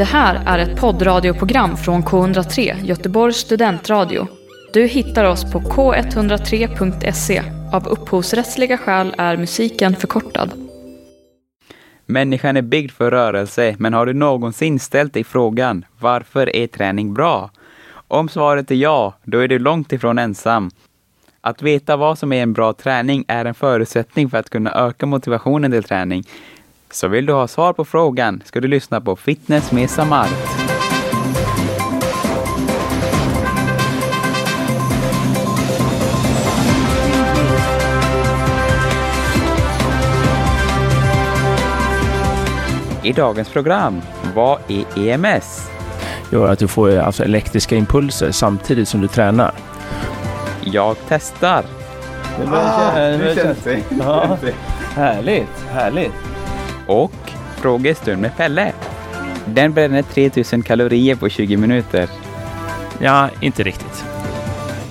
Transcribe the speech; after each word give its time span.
Det 0.00 0.04
här 0.04 0.42
är 0.46 0.58
ett 0.58 0.80
poddradioprogram 0.80 1.76
från 1.76 2.02
K103, 2.02 2.84
Göteborgs 2.84 3.36
studentradio. 3.36 4.26
Du 4.72 4.86
hittar 4.86 5.24
oss 5.24 5.52
på 5.52 5.60
k103.se. 5.60 7.42
Av 7.72 7.88
upphovsrättsliga 7.88 8.78
skäl 8.78 9.14
är 9.18 9.36
musiken 9.36 9.96
förkortad. 9.96 10.52
Människan 12.06 12.56
är 12.56 12.62
byggd 12.62 12.90
för 12.90 13.10
rörelse, 13.10 13.76
men 13.78 13.94
har 13.94 14.06
du 14.06 14.12
någonsin 14.12 14.80
ställt 14.80 15.14
dig 15.14 15.24
frågan 15.24 15.84
varför 15.98 16.56
är 16.56 16.66
träning 16.66 17.14
bra? 17.14 17.50
Om 17.92 18.28
svaret 18.28 18.70
är 18.70 18.74
ja, 18.74 19.14
då 19.24 19.38
är 19.38 19.48
du 19.48 19.58
långt 19.58 19.92
ifrån 19.92 20.18
ensam. 20.18 20.70
Att 21.40 21.62
veta 21.62 21.96
vad 21.96 22.18
som 22.18 22.32
är 22.32 22.42
en 22.42 22.52
bra 22.52 22.72
träning 22.72 23.24
är 23.28 23.44
en 23.44 23.54
förutsättning 23.54 24.30
för 24.30 24.38
att 24.38 24.50
kunna 24.50 24.72
öka 24.72 25.06
motivationen 25.06 25.70
till 25.70 25.84
träning. 25.84 26.24
Så 26.90 27.08
vill 27.08 27.26
du 27.26 27.32
ha 27.32 27.48
svar 27.48 27.72
på 27.72 27.84
frågan 27.84 28.42
ska 28.44 28.60
du 28.60 28.68
lyssna 28.68 29.00
på 29.00 29.16
Fitness 29.16 29.72
med 29.72 29.90
Samart. 29.90 30.28
I 43.02 43.12
dagens 43.12 43.48
program, 43.48 44.00
vad 44.34 44.58
är 44.68 45.08
EMS? 45.08 45.70
gör 46.32 46.48
att 46.52 46.58
du 46.58 46.68
får 46.68 46.98
alltså 46.98 47.24
elektriska 47.24 47.76
impulser 47.76 48.30
samtidigt 48.30 48.88
som 48.88 49.00
du 49.00 49.08
tränar. 49.08 49.54
Jag 50.64 50.96
testar. 51.08 51.64
Ah, 52.52 52.98
det 52.98 53.34
känns 53.34 53.58
det. 53.58 53.80
Ja. 53.98 54.38
Härligt, 54.94 55.64
härligt. 55.70 56.29
Och 56.90 57.30
frågestund 57.56 58.22
med 58.22 58.36
Pelle. 58.36 58.72
Den 59.46 59.72
bränner 59.72 60.02
3000 60.02 60.62
kalorier 60.62 61.16
på 61.16 61.28
20 61.28 61.56
minuter. 61.56 62.08
Ja, 63.00 63.28
inte 63.40 63.62
riktigt. 63.62 64.04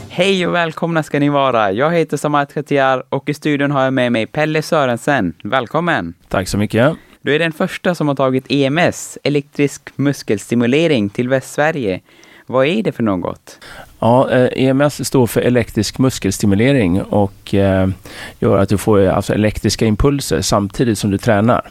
Hej 0.09 0.47
och 0.47 0.55
välkomna 0.55 1.03
ska 1.03 1.19
ni 1.19 1.29
vara. 1.29 1.71
Jag 1.71 1.91
heter 1.91 2.17
Samat 2.17 2.53
Khatiar 2.53 3.03
och 3.09 3.29
i 3.29 3.33
studion 3.33 3.71
har 3.71 3.83
jag 3.83 3.93
med 3.93 4.11
mig 4.11 4.27
Pelle 4.27 4.61
Sörensen. 4.61 5.33
Välkommen! 5.43 6.13
Tack 6.27 6.47
så 6.47 6.57
mycket. 6.57 6.95
Du 7.21 7.35
är 7.35 7.39
den 7.39 7.51
första 7.51 7.95
som 7.95 8.07
har 8.07 8.15
tagit 8.15 8.45
EMS, 8.49 9.17
elektrisk 9.23 9.89
muskelstimulering, 9.95 11.09
till 11.09 11.29
Västsverige. 11.29 12.01
Vad 12.51 12.67
är 12.67 12.83
det 12.83 12.91
för 12.91 13.03
något? 13.03 13.59
Ja, 13.99 14.29
EMS 14.31 15.07
står 15.07 15.27
för 15.27 15.41
elektrisk 15.41 15.99
muskelstimulering 15.99 17.01
och 17.01 17.53
eh, 17.53 17.89
gör 18.39 18.57
att 18.57 18.69
du 18.69 18.77
får 18.77 19.05
alltså 19.07 19.33
elektriska 19.33 19.85
impulser 19.85 20.41
samtidigt 20.41 20.99
som 20.99 21.11
du 21.11 21.17
tränar. 21.17 21.69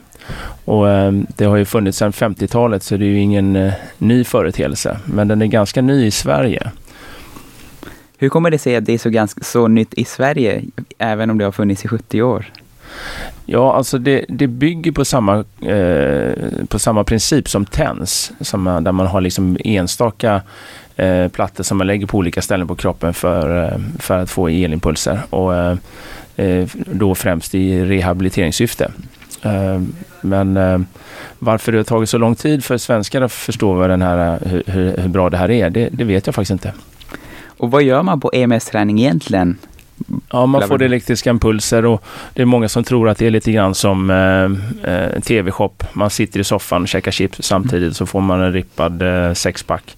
Och 0.64 0.88
eh, 0.88 1.12
det 1.12 1.44
har 1.44 1.56
ju 1.56 1.64
funnits 1.64 1.98
sedan 1.98 2.12
50-talet 2.12 2.82
så 2.82 2.96
det 2.96 3.04
är 3.04 3.08
ju 3.08 3.20
ingen 3.20 3.56
eh, 3.56 3.72
ny 3.98 4.24
företeelse, 4.24 4.98
men 5.04 5.28
den 5.28 5.42
är 5.42 5.46
ganska 5.46 5.82
ny 5.82 6.06
i 6.06 6.10
Sverige. 6.10 6.70
Hur 8.18 8.28
kommer 8.28 8.50
det 8.50 8.58
sig 8.58 8.76
att 8.76 8.84
det 8.84 8.92
är 8.92 8.98
så, 8.98 9.10
ganska, 9.10 9.44
så 9.44 9.68
nytt 9.68 9.94
i 9.94 10.04
Sverige, 10.04 10.62
även 10.98 11.30
om 11.30 11.38
det 11.38 11.44
har 11.44 11.52
funnits 11.52 11.84
i 11.84 11.88
70 11.88 12.22
år? 12.22 12.46
Ja, 13.46 13.74
alltså 13.74 13.98
det, 13.98 14.24
det 14.28 14.46
bygger 14.46 14.92
på 14.92 15.04
samma, 15.04 15.44
eh, 15.60 16.32
på 16.68 16.78
samma 16.78 17.04
princip 17.04 17.48
som 17.48 17.64
TENS, 17.64 18.32
som, 18.40 18.64
där 18.64 18.92
man 18.92 19.06
har 19.06 19.20
liksom 19.20 19.56
enstaka 19.64 20.42
eh, 20.96 21.28
plattor 21.28 21.64
som 21.64 21.78
man 21.78 21.86
lägger 21.86 22.06
på 22.06 22.18
olika 22.18 22.42
ställen 22.42 22.68
på 22.68 22.74
kroppen 22.74 23.14
för, 23.14 23.64
eh, 23.64 23.78
för 23.98 24.18
att 24.18 24.30
få 24.30 24.48
elimpulser. 24.48 25.20
Och, 25.30 25.54
eh, 25.56 25.76
eh 26.36 26.68
då 26.74 27.14
främst 27.14 27.54
i 27.54 27.84
rehabiliteringssyfte. 27.84 28.90
Eh, 29.42 29.80
men 30.20 30.56
eh, 30.56 30.78
varför 31.38 31.72
det 31.72 31.78
har 31.78 31.84
tagit 31.84 32.08
så 32.08 32.18
lång 32.18 32.34
tid 32.34 32.64
för 32.64 32.78
svenskar 32.78 33.22
att 33.22 33.32
förstå 33.32 33.72
vad 33.72 33.90
den 33.90 34.02
här, 34.02 34.38
eh, 34.42 34.48
hur, 34.66 34.96
hur 34.96 35.08
bra 35.08 35.30
det 35.30 35.36
här 35.36 35.50
är, 35.50 35.70
det, 35.70 35.88
det 35.92 36.04
vet 36.04 36.26
jag 36.26 36.34
faktiskt 36.34 36.50
inte. 36.50 36.72
Och 37.58 37.70
vad 37.70 37.82
gör 37.82 38.02
man 38.02 38.20
på 38.20 38.30
EMS-träning 38.34 39.00
egentligen? 39.00 39.58
Ja, 40.30 40.46
man 40.46 40.68
får 40.68 40.82
elektriska 40.82 41.30
impulser 41.30 41.84
och 41.84 42.04
det 42.34 42.42
är 42.42 42.46
många 42.46 42.68
som 42.68 42.84
tror 42.84 43.08
att 43.08 43.18
det 43.18 43.26
är 43.26 43.30
lite 43.30 43.52
grann 43.52 43.74
som 43.74 44.10
eh, 44.10 44.92
eh 44.92 45.20
tv-shop. 45.20 45.70
Man 45.92 46.10
sitter 46.10 46.40
i 46.40 46.44
soffan 46.44 46.82
och 46.82 46.88
käkar 46.88 47.10
chips 47.10 47.38
samtidigt 47.42 47.96
så 47.96 48.06
får 48.06 48.20
man 48.20 48.40
en 48.40 48.52
rippad 48.52 49.02
eh, 49.02 49.32
sexpack. 49.32 49.96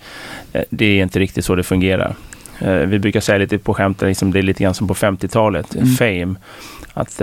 Eh, 0.52 0.62
det 0.70 0.84
är 0.84 1.02
inte 1.02 1.18
riktigt 1.18 1.44
så 1.44 1.54
det 1.54 1.62
fungerar. 1.62 2.14
Eh, 2.58 2.74
vi 2.74 2.98
brukar 2.98 3.20
säga 3.20 3.38
lite 3.38 3.58
på 3.58 3.74
skämt, 3.74 4.02
liksom, 4.02 4.32
det 4.32 4.38
är 4.38 4.42
lite 4.42 4.62
grann 4.62 4.74
som 4.74 4.88
på 4.88 4.94
50-talet, 4.94 5.74
mm. 5.74 5.86
fame. 5.86 6.34
Att 6.94 7.22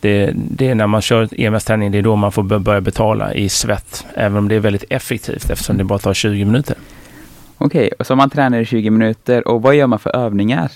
det, 0.00 0.32
det, 0.34 0.68
är 0.68 0.74
när 0.74 0.86
man 0.86 1.02
kör 1.02 1.28
EMS-träning, 1.40 1.92
det 1.92 1.98
är 1.98 2.02
då 2.02 2.16
man 2.16 2.32
får 2.32 2.42
börja 2.42 2.80
betala 2.80 3.34
i 3.34 3.48
svett. 3.48 4.04
Även 4.14 4.38
om 4.38 4.48
det 4.48 4.54
är 4.54 4.60
väldigt 4.60 4.84
effektivt 4.90 5.50
eftersom 5.50 5.76
det 5.76 5.84
bara 5.84 5.98
tar 5.98 6.14
20 6.14 6.44
minuter. 6.44 6.76
Okej, 7.64 7.90
okay, 7.92 8.04
så 8.04 8.16
man 8.16 8.30
tränar 8.30 8.60
i 8.60 8.64
20 8.64 8.90
minuter 8.90 9.48
och 9.48 9.62
vad 9.62 9.74
gör 9.74 9.86
man 9.86 9.98
för 9.98 10.16
övningar? 10.16 10.70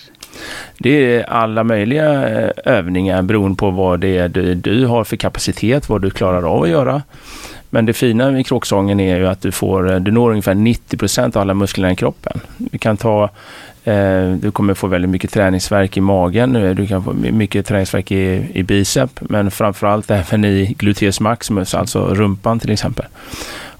Det 0.77 1.15
är 1.15 1.29
alla 1.29 1.63
möjliga 1.63 2.29
eh, 2.29 2.51
övningar 2.65 3.21
beroende 3.21 3.57
på 3.57 3.71
vad 3.71 3.99
det 3.99 4.17
är 4.17 4.29
du, 4.29 4.55
du 4.55 4.85
har 4.85 5.03
för 5.03 5.15
kapacitet, 5.15 5.89
vad 5.89 6.01
du 6.01 6.09
klarar 6.09 6.43
av 6.43 6.63
att 6.63 6.69
göra. 6.69 7.01
Men 7.69 7.85
det 7.85 7.93
fina 7.93 8.31
med 8.31 8.47
kråksången 8.47 8.99
är 8.99 9.17
ju 9.17 9.27
att 9.27 9.41
du, 9.41 9.51
får, 9.51 9.91
eh, 9.93 9.99
du 9.99 10.11
når 10.11 10.29
ungefär 10.29 10.53
90 10.53 10.97
procent 10.97 11.35
av 11.35 11.41
alla 11.41 11.53
musklerna 11.53 11.91
i 11.91 11.95
kroppen. 11.95 12.39
Du 12.57 12.77
kan 12.77 12.97
ta 12.97 13.23
eh, 13.83 14.31
du 14.31 14.51
kommer 14.51 14.73
få 14.73 14.87
väldigt 14.87 15.11
mycket 15.11 15.31
träningsverk 15.31 15.97
i 15.97 16.01
magen. 16.01 16.53
Du 16.53 16.87
kan 16.87 17.03
få 17.03 17.13
mycket 17.13 17.65
träningsverk 17.65 18.11
i, 18.11 18.47
i 18.53 18.63
bicep, 18.63 19.09
men 19.21 19.51
framförallt 19.51 20.11
även 20.11 20.45
i 20.45 20.75
gluteus 20.77 21.19
maximus, 21.19 21.75
alltså 21.75 22.05
rumpan 22.05 22.59
till 22.59 22.71
exempel. 22.71 23.05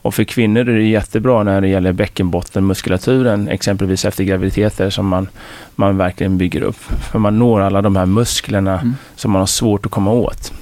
Och 0.07 0.13
för 0.13 0.23
kvinnor 0.23 0.69
är 0.69 0.75
det 0.75 0.83
jättebra 0.83 1.43
när 1.43 1.61
det 1.61 1.67
gäller 1.67 1.93
bäckenbottenmuskulaturen, 1.93 3.47
exempelvis 3.47 4.05
efter 4.05 4.23
graviditeter 4.23 4.89
som 4.89 5.07
man, 5.07 5.27
man 5.75 5.97
verkligen 5.97 6.37
bygger 6.37 6.61
upp. 6.61 6.75
För 7.11 7.19
man 7.19 7.39
når 7.39 7.61
alla 7.61 7.81
de 7.81 7.95
här 7.95 8.05
musklerna 8.05 8.79
mm. 8.79 8.95
som 9.15 9.31
man 9.31 9.39
har 9.39 9.45
svårt 9.45 9.85
att 9.85 9.91
komma 9.91 10.11
åt. 10.11 10.53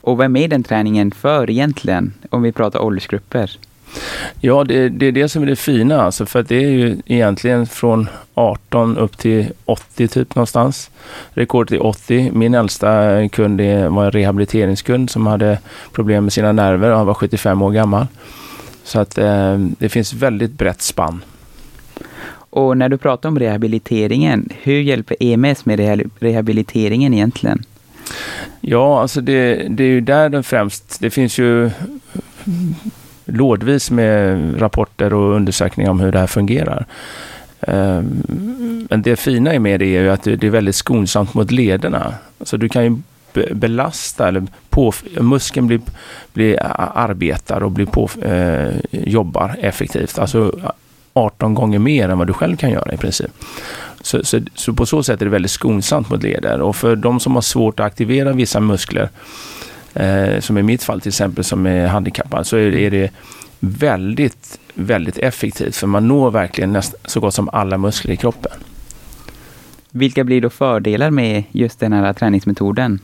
Och 0.00 0.20
vem 0.20 0.36
är 0.36 0.48
den 0.48 0.62
träningen 0.62 1.10
för 1.10 1.50
egentligen, 1.50 2.12
om 2.30 2.42
vi 2.42 2.52
pratar 2.52 2.80
åldersgrupper? 2.80 3.58
Ja, 4.40 4.64
det, 4.64 4.88
det, 4.88 5.06
är 5.06 5.12
det 5.12 5.28
som 5.28 5.42
är 5.42 5.46
det 5.46 5.56
fina, 5.56 6.02
alltså, 6.02 6.26
för 6.26 6.40
att 6.40 6.48
det 6.48 6.64
är 6.64 6.70
ju 6.70 6.96
egentligen 7.06 7.66
från 7.66 8.08
18 8.34 8.98
upp 8.98 9.18
till 9.18 9.52
80 9.64 10.08
typ 10.08 10.34
någonstans. 10.34 10.90
Rekordet 11.30 11.72
är 11.72 11.86
80. 11.86 12.30
Min 12.34 12.54
äldsta 12.54 13.28
kund 13.28 13.60
var 13.60 14.04
en 14.04 14.10
rehabiliteringskund 14.10 15.10
som 15.10 15.26
hade 15.26 15.58
problem 15.92 16.24
med 16.24 16.32
sina 16.32 16.52
nerver 16.52 16.90
och 16.90 16.96
han 16.96 17.06
var 17.06 17.14
75 17.14 17.62
år 17.62 17.70
gammal. 17.70 18.06
Så 18.84 19.00
att 19.00 19.18
eh, 19.18 19.58
det 19.58 19.88
finns 19.88 20.12
väldigt 20.12 20.52
brett 20.52 20.82
spann. 20.82 21.24
Och 22.50 22.76
när 22.76 22.88
du 22.88 22.98
pratar 22.98 23.28
om 23.28 23.38
rehabiliteringen, 23.38 24.48
hur 24.62 24.80
hjälper 24.80 25.16
EMS 25.20 25.66
med 25.66 26.04
rehabiliteringen 26.20 27.14
egentligen? 27.14 27.64
Ja, 28.60 29.00
alltså 29.00 29.20
det, 29.20 29.54
det 29.68 29.84
är 29.84 29.88
ju 29.88 30.00
där 30.00 30.28
den 30.28 30.44
främst, 30.44 31.00
det 31.00 31.10
finns 31.10 31.38
ju 31.38 31.70
lådvis 33.28 33.90
med 33.90 34.62
rapporter 34.62 35.14
och 35.14 35.34
undersökningar 35.34 35.90
om 35.90 36.00
hur 36.00 36.12
det 36.12 36.18
här 36.18 36.26
fungerar. 36.26 36.86
Ehm, 37.60 38.86
men 38.90 39.02
det 39.02 39.16
fina 39.16 39.58
med 39.58 39.80
det 39.80 39.96
är 39.96 40.02
ju 40.02 40.10
att 40.10 40.22
det 40.22 40.44
är 40.44 40.50
väldigt 40.50 40.76
skonsamt 40.76 41.34
mot 41.34 41.50
lederna. 41.50 42.14
Så 42.40 42.56
du 42.56 42.68
kan 42.68 42.84
ju 42.84 42.96
belasta, 43.52 44.28
eller 44.28 44.46
på, 44.68 44.92
muskeln 45.20 45.66
blir, 45.66 45.80
blir 46.32 46.62
arbetar 46.94 47.62
och 47.62 47.70
blir 47.70 47.86
på, 47.86 48.08
eh, 48.22 48.74
jobbar 48.90 49.56
effektivt. 49.60 50.18
Alltså 50.18 50.52
18 51.12 51.54
gånger 51.54 51.78
mer 51.78 52.08
än 52.08 52.18
vad 52.18 52.26
du 52.26 52.32
själv 52.32 52.56
kan 52.56 52.70
göra 52.70 52.92
i 52.92 52.96
princip. 52.96 53.30
Så, 54.00 54.24
så, 54.24 54.40
så, 54.54 54.72
på 54.72 54.86
så 54.86 55.02
sätt 55.02 55.20
är 55.20 55.24
det 55.24 55.30
väldigt 55.30 55.50
skonsamt 55.50 56.10
mot 56.10 56.22
leder. 56.22 56.60
Och 56.60 56.76
för 56.76 56.96
de 56.96 57.20
som 57.20 57.34
har 57.34 57.42
svårt 57.42 57.80
att 57.80 57.86
aktivera 57.86 58.32
vissa 58.32 58.60
muskler 58.60 59.08
eh, 59.94 60.40
som 60.40 60.58
i 60.58 60.62
mitt 60.62 60.82
fall 60.82 61.00
till 61.00 61.08
exempel 61.08 61.44
som 61.44 61.66
är 61.66 61.86
handikappad, 61.86 62.46
så 62.46 62.56
är, 62.56 62.74
är 62.74 62.90
det 62.90 63.10
väldigt, 63.60 64.60
väldigt 64.74 65.18
effektivt. 65.18 65.76
För 65.76 65.86
man 65.86 66.08
når 66.08 66.30
verkligen 66.30 66.72
näst, 66.72 66.94
så 67.04 67.20
gott 67.20 67.34
som 67.34 67.48
alla 67.48 67.78
muskler 67.78 68.12
i 68.12 68.16
kroppen. 68.16 68.52
Vilka 69.90 70.24
blir 70.24 70.40
då 70.40 70.50
fördelar 70.50 71.10
med 71.10 71.44
just 71.52 71.80
den 71.80 71.92
här 71.92 72.12
träningsmetoden? 72.12 73.00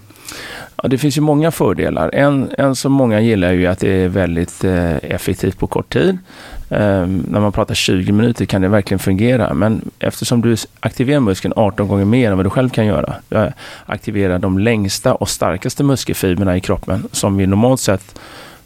Ja, 0.82 0.88
det 0.88 0.99
finns 0.99 1.17
ju 1.17 1.21
många 1.21 1.50
fördelar. 1.50 2.11
En, 2.15 2.50
en 2.59 2.75
som 2.75 2.93
många 2.93 3.21
gillar 3.21 3.49
är 3.49 3.53
ju 3.53 3.67
att 3.67 3.79
det 3.79 3.91
är 3.91 4.09
väldigt 4.09 4.65
eh, 4.65 4.97
effektivt 4.97 5.59
på 5.59 5.67
kort 5.67 5.93
tid. 5.93 6.19
Eh, 6.71 7.06
när 7.06 7.41
man 7.41 7.53
pratar 7.53 7.75
20 7.75 8.12
minuter 8.12 8.44
kan 8.44 8.62
det 8.62 8.69
verkligen 8.69 8.99
fungera. 8.99 9.55
Men 9.55 9.91
eftersom 9.99 10.41
du 10.41 10.56
aktiverar 10.81 11.21
muskeln 11.21 11.55
18 11.56 11.88
gånger 11.88 12.05
mer 12.05 12.31
än 12.31 12.37
vad 12.37 12.47
du 12.47 12.50
själv 12.50 12.69
kan 12.71 12.87
göra. 12.87 13.15
Du 13.29 13.50
aktiverar 13.87 14.38
de 14.38 14.59
längsta 14.59 15.15
och 15.15 15.29
starkaste 15.29 15.85
muskelfibrerna 15.85 16.56
i 16.56 16.61
kroppen 16.61 17.09
som 17.12 17.37
vi 17.37 17.47
normalt 17.47 17.81
sett 17.81 18.21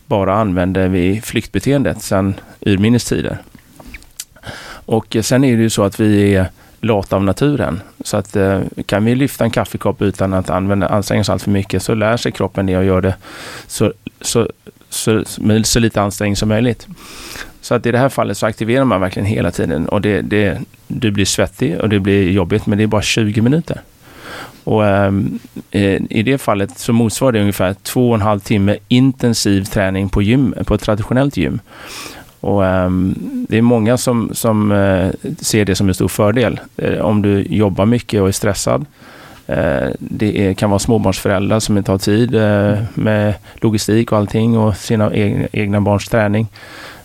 bara 0.07 0.35
använder 0.35 0.89
vid 0.89 1.25
flyktbeteendet 1.25 2.03
sedan 2.03 2.35
urminnes 2.61 3.05
tider. 3.05 3.39
Och 4.89 5.17
eh, 5.17 5.23
sen 5.23 5.45
är 5.45 5.57
det 5.57 5.63
ju 5.63 5.71
så 5.71 5.83
att 5.83 6.01
vi 6.01 6.35
är 6.35 6.51
lata 6.81 7.17
av 7.17 7.25
naturen. 7.25 7.81
Så 8.05 8.17
att 8.17 8.37
eh, 8.37 8.61
kan 8.87 9.05
vi 9.05 9.15
lyfta 9.15 9.45
en 9.45 9.51
kaffekopp 9.51 10.03
utan 10.03 10.35
att 10.35 10.51
använda, 10.51 10.89
anstränga 10.89 11.21
oss 11.21 11.29
allt 11.29 11.43
för 11.43 11.51
mycket 11.51 11.83
så 11.83 11.95
lär 11.95 12.17
sig 12.17 12.33
kroppen 12.33 12.67
det 12.67 12.77
och 12.77 12.85
gör 12.85 13.01
det 13.01 13.15
så, 13.67 13.93
så 14.21 14.49
så, 14.91 15.25
med 15.39 15.67
så 15.67 15.81
lite 15.81 16.03
ansträngning 16.03 16.37
som 16.37 16.49
möjligt. 16.49 16.87
Så 17.61 17.75
att 17.75 17.87
i 17.87 17.93
det 17.93 17.99
här 17.99 18.09
fallet 18.09 18.39
så 18.39 18.47
aktiverar 18.47 18.85
man 18.85 19.01
verkligen 19.01 19.27
hela 19.27 19.51
tiden 19.51 19.89
och 19.89 20.01
det, 20.01 20.21
det, 20.23 20.61
du 20.87 21.11
blir 21.11 21.25
svettig 21.25 21.81
och 21.81 21.89
det 21.89 22.01
blir 22.01 22.31
jobbigt 22.31 22.67
men 22.67 22.79
det 22.79 22.85
är 22.85 22.89
bara 22.89 23.03
20 23.03 23.41
minuter. 23.41 23.81
Och 24.65 24.87
ähm, 24.87 25.39
I 26.11 26.23
det 26.23 26.39
fallet 26.39 26.79
så 26.79 26.93
motsvarar 26.93 27.33
det 27.33 27.41
ungefär 27.41 27.75
två 27.75 28.09
och 28.09 28.15
en 28.15 28.21
halv 28.21 28.41
timme 28.41 28.77
intensiv 28.89 29.65
träning 29.65 30.09
på, 30.09 30.23
gym, 30.23 30.55
på 30.67 30.75
ett 30.75 30.81
traditionellt 30.81 31.37
gym. 31.37 31.61
Och, 32.41 32.63
um, 32.63 33.15
det 33.49 33.59
är 33.59 33.63
många 33.63 33.97
som, 33.97 34.31
som 34.33 34.73
uh, 34.73 35.11
ser 35.39 35.65
det 35.65 35.75
som 35.75 35.89
en 35.89 35.95
stor 35.95 36.09
fördel. 36.09 36.61
Uh, 36.83 37.01
om 37.01 37.23
du 37.23 37.43
jobbar 37.43 37.87
mycket 37.87 38.21
och 38.21 38.29
är 38.29 38.33
stressad. 38.33 38.87
Uh, 39.49 39.89
det 39.99 40.47
är, 40.47 40.55
kan 40.55 40.71
vara 40.71 40.79
småbarnsföräldrar 40.79 41.61
som 41.61 41.79
inte 41.79 41.91
har 41.91 41.99
tid 41.99 42.33
med 42.95 43.35
logistik 43.55 44.13
och 44.13 44.19
allting 44.19 44.59
och 44.59 44.77
sina 44.77 45.15
egna, 45.15 45.49
egna 45.53 45.81
barns 45.81 46.09
träning. 46.09 46.49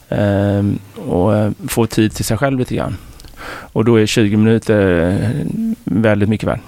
Ehm, 0.10 0.80
och 0.96 1.54
få 1.68 1.86
tid 1.88 2.12
till 2.12 2.26
sig 2.26 2.38
själv 2.38 2.60
lite 2.60 2.76
grann. 2.76 2.98
Och 3.46 3.86
då 3.86 3.96
är 3.96 4.06
20 4.06 4.38
minuter 4.38 5.20
väldigt 5.84 6.30
mycket 6.30 6.48
värt. 6.48 6.60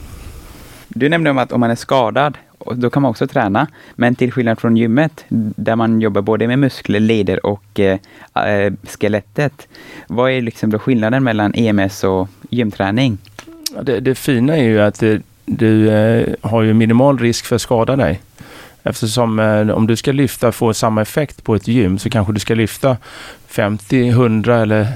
Du 0.87 1.09
nämnde 1.09 1.29
om 1.29 1.37
att 1.37 1.51
om 1.51 1.59
man 1.59 1.71
är 1.71 1.75
skadad, 1.75 2.37
då 2.73 2.89
kan 2.89 3.01
man 3.01 3.09
också 3.09 3.27
träna. 3.27 3.67
Men 3.95 4.15
till 4.15 4.31
skillnad 4.31 4.59
från 4.59 4.77
gymmet, 4.77 5.25
där 5.55 5.75
man 5.75 6.01
jobbar 6.01 6.21
både 6.21 6.47
med 6.47 6.59
muskler, 6.59 6.99
leder 6.99 7.45
och 7.45 7.79
eh, 7.79 7.99
eh 8.35 8.73
skelettet. 8.83 9.67
Vad 10.07 10.31
är 10.31 10.41
liksom 10.41 10.69
då 10.69 10.79
skillnaden 10.79 11.23
mellan 11.23 11.53
EMS 11.55 12.03
och 12.03 12.29
gymträning? 12.49 13.17
Det, 13.81 13.99
det 13.99 14.15
fina 14.15 14.57
är 14.57 14.63
ju 14.63 14.81
att 14.81 14.99
det, 14.99 15.21
du 15.45 15.89
eh, 15.89 16.33
har 16.41 16.61
ju 16.61 16.73
minimal 16.73 17.19
risk 17.19 17.45
för 17.45 17.55
att 17.55 17.61
skada 17.61 17.95
dig. 17.95 18.21
Eftersom 18.83 19.39
eh, 19.39 19.69
om 19.69 19.87
du 19.87 19.95
ska 19.95 20.11
lyfta, 20.11 20.47
och 20.47 20.55
få 20.55 20.73
samma 20.73 21.01
effekt 21.01 21.43
på 21.43 21.55
ett 21.55 21.67
gym, 21.67 21.99
så 21.99 22.09
kanske 22.09 22.33
du 22.33 22.39
ska 22.39 22.55
lyfta 22.55 22.97
50, 23.47 24.07
100 24.09 24.61
eller 24.61 24.87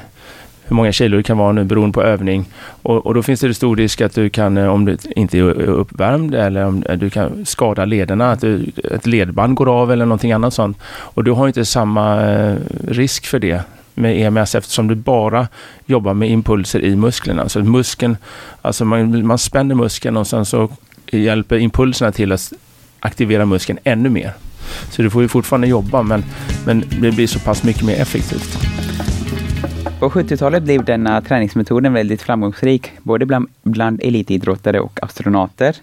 hur 0.69 0.75
många 0.75 0.92
kilo 0.92 1.18
det 1.18 1.24
kan 1.24 1.38
vara 1.38 1.51
nu 1.51 1.63
beroende 1.63 1.94
på 1.94 2.04
övning. 2.04 2.45
Och, 2.81 3.06
och 3.06 3.13
då 3.13 3.24
finns 3.24 3.39
det 3.39 3.54
stor 3.54 3.75
risk 3.75 4.01
att 4.01 4.16
du 4.16 4.30
kan, 4.30 4.57
eh, 4.57 4.68
om 4.68 4.86
du 4.86 4.98
inte 5.16 5.38
är 5.38 5.44
uppvärmd 5.62 6.36
eller 6.36 6.66
om 6.66 6.83
eh, 6.89 6.98
du 6.98 7.10
kan 7.10 7.45
skada 7.45 7.86
lederna, 7.86 8.31
att 8.31 8.42
du, 8.42 8.71
ett 8.92 9.06
ledband 9.06 9.56
går 9.56 9.81
av 9.81 9.92
eller 9.92 10.06
någonting 10.06 10.31
annat 10.31 10.54
sånt. 10.54 10.77
Och 10.88 11.24
du 11.24 11.31
har 11.31 11.48
inte 11.48 11.66
samma 11.66 12.21
eh, 12.21 12.56
risk 12.88 13.25
för 13.25 13.39
det 13.39 13.62
med 13.94 14.21
EMS 14.21 14.56
eftersom 14.56 14.88
du 14.88 14.95
bara 14.95 15.48
jobbar 15.86 16.13
med 16.13 16.30
impulser 16.30 16.83
i 16.83 16.95
musklerna. 16.95 17.50
Så 17.50 17.60
muskeln, 17.60 18.18
alltså 18.62 18.86
man, 18.86 19.27
man 19.27 19.38
spänner 19.38 19.75
muskeln 19.75 20.18
och 20.18 20.27
sen 20.27 20.45
så 20.45 20.69
hjälper 21.12 21.57
impulserna 21.57 22.12
till 22.12 22.31
att 22.31 22.54
aktivera 23.00 23.45
muskeln 23.45 23.80
ännu 23.83 24.10
mer. 24.10 24.33
Så 24.89 25.01
du 25.01 25.10
får 25.10 25.21
ju 25.21 25.27
fortfarande 25.27 25.68
jobba 25.68 26.04
men, 26.04 26.24
men 26.66 26.83
det 27.01 27.12
blir 27.12 27.27
så 27.27 27.39
pass 27.39 27.63
mycket 27.63 27.83
mer 27.83 28.01
effektivt. 28.01 28.57
På 30.00 30.10
70-talet 30.10 30.63
blev 30.63 30.86
denna 30.86 31.22
träningsmetoden 31.22 31.94
väldigt 31.94 32.22
framgångsrik, 32.22 32.92
både 33.04 33.25
bland, 33.25 33.50
bland 33.63 34.01
elitidrottare 34.04 34.80
och 34.80 35.00
astronauter. 35.01 35.75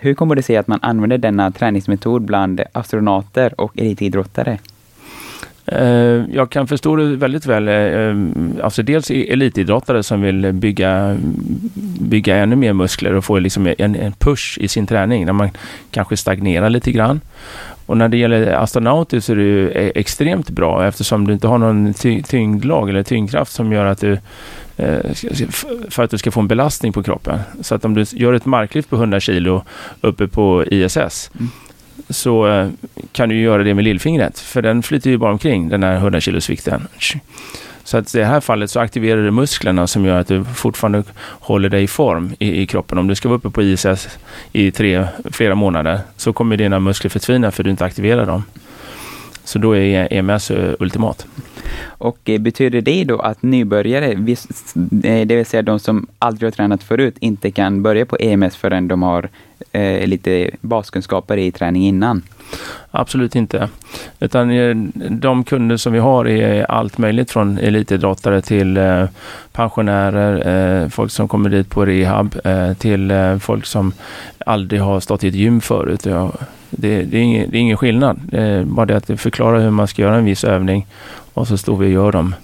Hur 0.00 0.14
kommer 0.14 0.34
det 0.34 0.42
sig 0.42 0.56
att 0.56 0.68
man 0.68 0.78
använder 0.82 1.18
denna 1.18 1.50
träningsmetod 1.50 2.22
bland 2.22 2.60
astronauter 2.72 3.60
och 3.60 3.78
elitidrottare? 3.78 4.58
Eh, 5.66 6.24
jag 6.32 6.50
kan 6.50 6.66
förstå 6.66 6.96
det 6.96 7.16
väldigt 7.16 7.46
väl. 7.46 7.68
Eh, 7.68 7.74
eh, 7.74 8.16
alltså 8.62 8.82
dels 8.82 9.10
elitidrottare 9.10 10.02
som 10.02 10.22
vill 10.22 10.52
bygga, 10.52 11.16
bygga 12.00 12.36
ännu 12.36 12.56
mer 12.56 12.72
muskler 12.72 13.14
och 13.14 13.24
få 13.24 13.38
liksom 13.38 13.74
en, 13.78 14.12
push 14.18 14.58
i 14.60 14.68
sin 14.68 14.86
träning 14.86 15.26
när 15.26 15.32
man 15.32 15.50
kanske 15.90 16.16
stagnerar 16.16 16.70
lite 16.70 16.92
grann. 16.92 17.20
Och 17.86 17.96
när 17.96 18.08
det 18.08 18.16
gäller 18.16 18.52
astronauter 18.52 19.20
så 19.20 19.32
är 19.32 19.36
det 19.36 19.42
ju 19.42 19.70
e- 19.70 19.92
extremt 19.94 20.50
bra 20.50 20.86
eftersom 20.86 21.26
du 21.26 21.32
inte 21.32 21.48
har 21.48 21.58
någon 21.58 21.94
ty 21.94 22.22
tyngdlag 22.22 22.90
eller 22.90 23.02
tyngdkraft 23.02 23.52
som 23.52 23.72
gör 23.72 23.84
att 23.84 24.00
du 24.00 24.12
eh, 24.76 25.12
för 25.88 26.02
att 26.02 26.10
du 26.10 26.18
ska 26.18 26.30
få 26.30 26.40
en 26.40 26.48
belastning 26.48 26.92
på 26.92 27.02
kroppen. 27.02 27.38
Så 27.60 27.74
att 27.74 27.84
om 27.84 27.94
du 27.94 28.04
gör 28.12 28.32
ett 28.32 28.46
marklyft 28.46 28.90
på 28.90 28.96
100 28.96 29.20
kilo 29.20 29.62
uppe 30.00 30.28
på 30.28 30.64
ISS 30.66 31.30
mm 31.34 31.50
så 32.08 32.48
eh, 32.48 32.68
kan 33.12 33.28
du 33.28 33.40
göra 33.40 33.62
det 33.62 33.74
med 33.74 33.84
lillfingret, 33.84 34.38
för 34.38 34.62
den 34.62 34.82
flyter 34.82 35.10
ju 35.10 35.18
bara 35.18 35.32
omkring, 35.32 35.68
den 35.68 35.82
här 35.82 35.96
100 35.96 36.20
kilos 36.20 36.50
vikten. 36.50 36.88
Så 37.84 37.98
att 37.98 38.14
i 38.14 38.18
det 38.18 38.24
här 38.24 38.40
fallet 38.40 38.70
så 38.70 38.80
aktiverar 38.80 39.22
du 39.22 39.30
musklerna 39.30 39.86
som 39.86 40.04
gör 40.04 40.20
att 40.20 40.28
du 40.28 40.44
fortfarande 40.44 41.02
håller 41.40 41.68
dig 41.68 41.82
i 41.82 41.86
form 41.86 42.34
i, 42.38 42.62
i 42.62 42.66
kroppen. 42.66 42.98
Om 42.98 43.08
du 43.08 43.14
ska 43.14 43.28
vara 43.28 43.36
uppe 43.36 43.50
på 43.50 43.62
ISS 43.62 44.08
i 44.52 44.70
tre, 44.70 45.06
flera 45.30 45.54
månader 45.54 46.00
så 46.16 46.32
kommer 46.32 46.56
dina 46.56 46.80
muskler 46.80 47.10
förtvina 47.10 47.50
för 47.50 47.62
att 47.62 47.64
du 47.64 47.70
inte 47.70 47.84
aktiverar 47.84 48.26
dem. 48.26 48.44
Så 49.44 49.58
då 49.58 49.76
är 49.76 50.12
EMS 50.12 50.50
eh, 50.50 50.74
ultimat. 50.78 51.26
Och 51.84 52.18
eh, 52.24 52.40
betyder 52.40 52.80
det 52.80 53.04
då 53.04 53.18
att 53.18 53.42
nybörjare, 53.42 54.14
det 55.24 55.36
vill 55.36 55.46
säga 55.46 55.62
de 55.62 55.80
som 55.80 56.06
aldrig 56.18 56.46
har 56.46 56.52
tränat 56.52 56.82
förut, 56.82 57.16
inte 57.20 57.50
kan 57.50 57.82
börja 57.82 58.06
på 58.06 58.16
EMS 58.20 58.56
förrän 58.56 58.88
de 58.88 59.02
har 59.02 59.28
eh, 59.72 60.06
lite 60.06 60.50
baskunskaper 60.60 61.36
i 61.36 61.52
träning 61.52 61.86
innan? 61.86 62.22
Absolut 62.90 63.34
inte. 63.34 63.68
Utan 64.20 64.50
eh, 64.50 64.76
de 65.10 65.44
kunder 65.44 65.76
som 65.76 65.92
vi 65.92 65.98
har 65.98 66.28
är 66.28 66.70
allt 66.70 66.98
möjligt 66.98 67.30
från 67.30 67.58
elitidrottare 67.58 68.42
till 68.42 68.76
eh, 68.76 69.04
pensionärer, 69.52 70.82
eh, 70.82 70.88
folk 70.88 71.10
som 71.10 71.28
kommer 71.28 71.50
dit 71.50 71.70
på 71.70 71.84
rehab, 71.84 72.34
till 72.78 73.12
folk 73.40 73.66
som 73.66 73.92
aldrig 74.46 74.80
har 74.80 75.00
stått 75.00 75.24
i 75.24 75.28
ett 75.28 75.34
gym 75.34 75.60
förut. 75.60 76.06
Det, 76.76 77.02
det, 77.02 77.18
är, 77.18 77.22
ingen, 77.22 77.50
det 77.50 77.56
är 77.56 77.60
ingen 77.60 77.76
skillnad. 77.76 78.20
Det 78.24 78.40
är 78.40 78.64
bara 78.64 78.86
det 78.86 78.96
att 78.96 79.20
förklara 79.20 79.60
hur 79.60 79.70
man 79.70 79.88
ska 79.88 80.02
göra 80.02 80.16
en 80.16 80.24
viss 80.24 80.44
övning 80.44 80.86
och 81.34 81.48
så 81.48 81.56
står 81.56 81.76
vi 81.76 81.86
och 81.86 81.90
gör 81.90 82.12
dem 82.12 82.34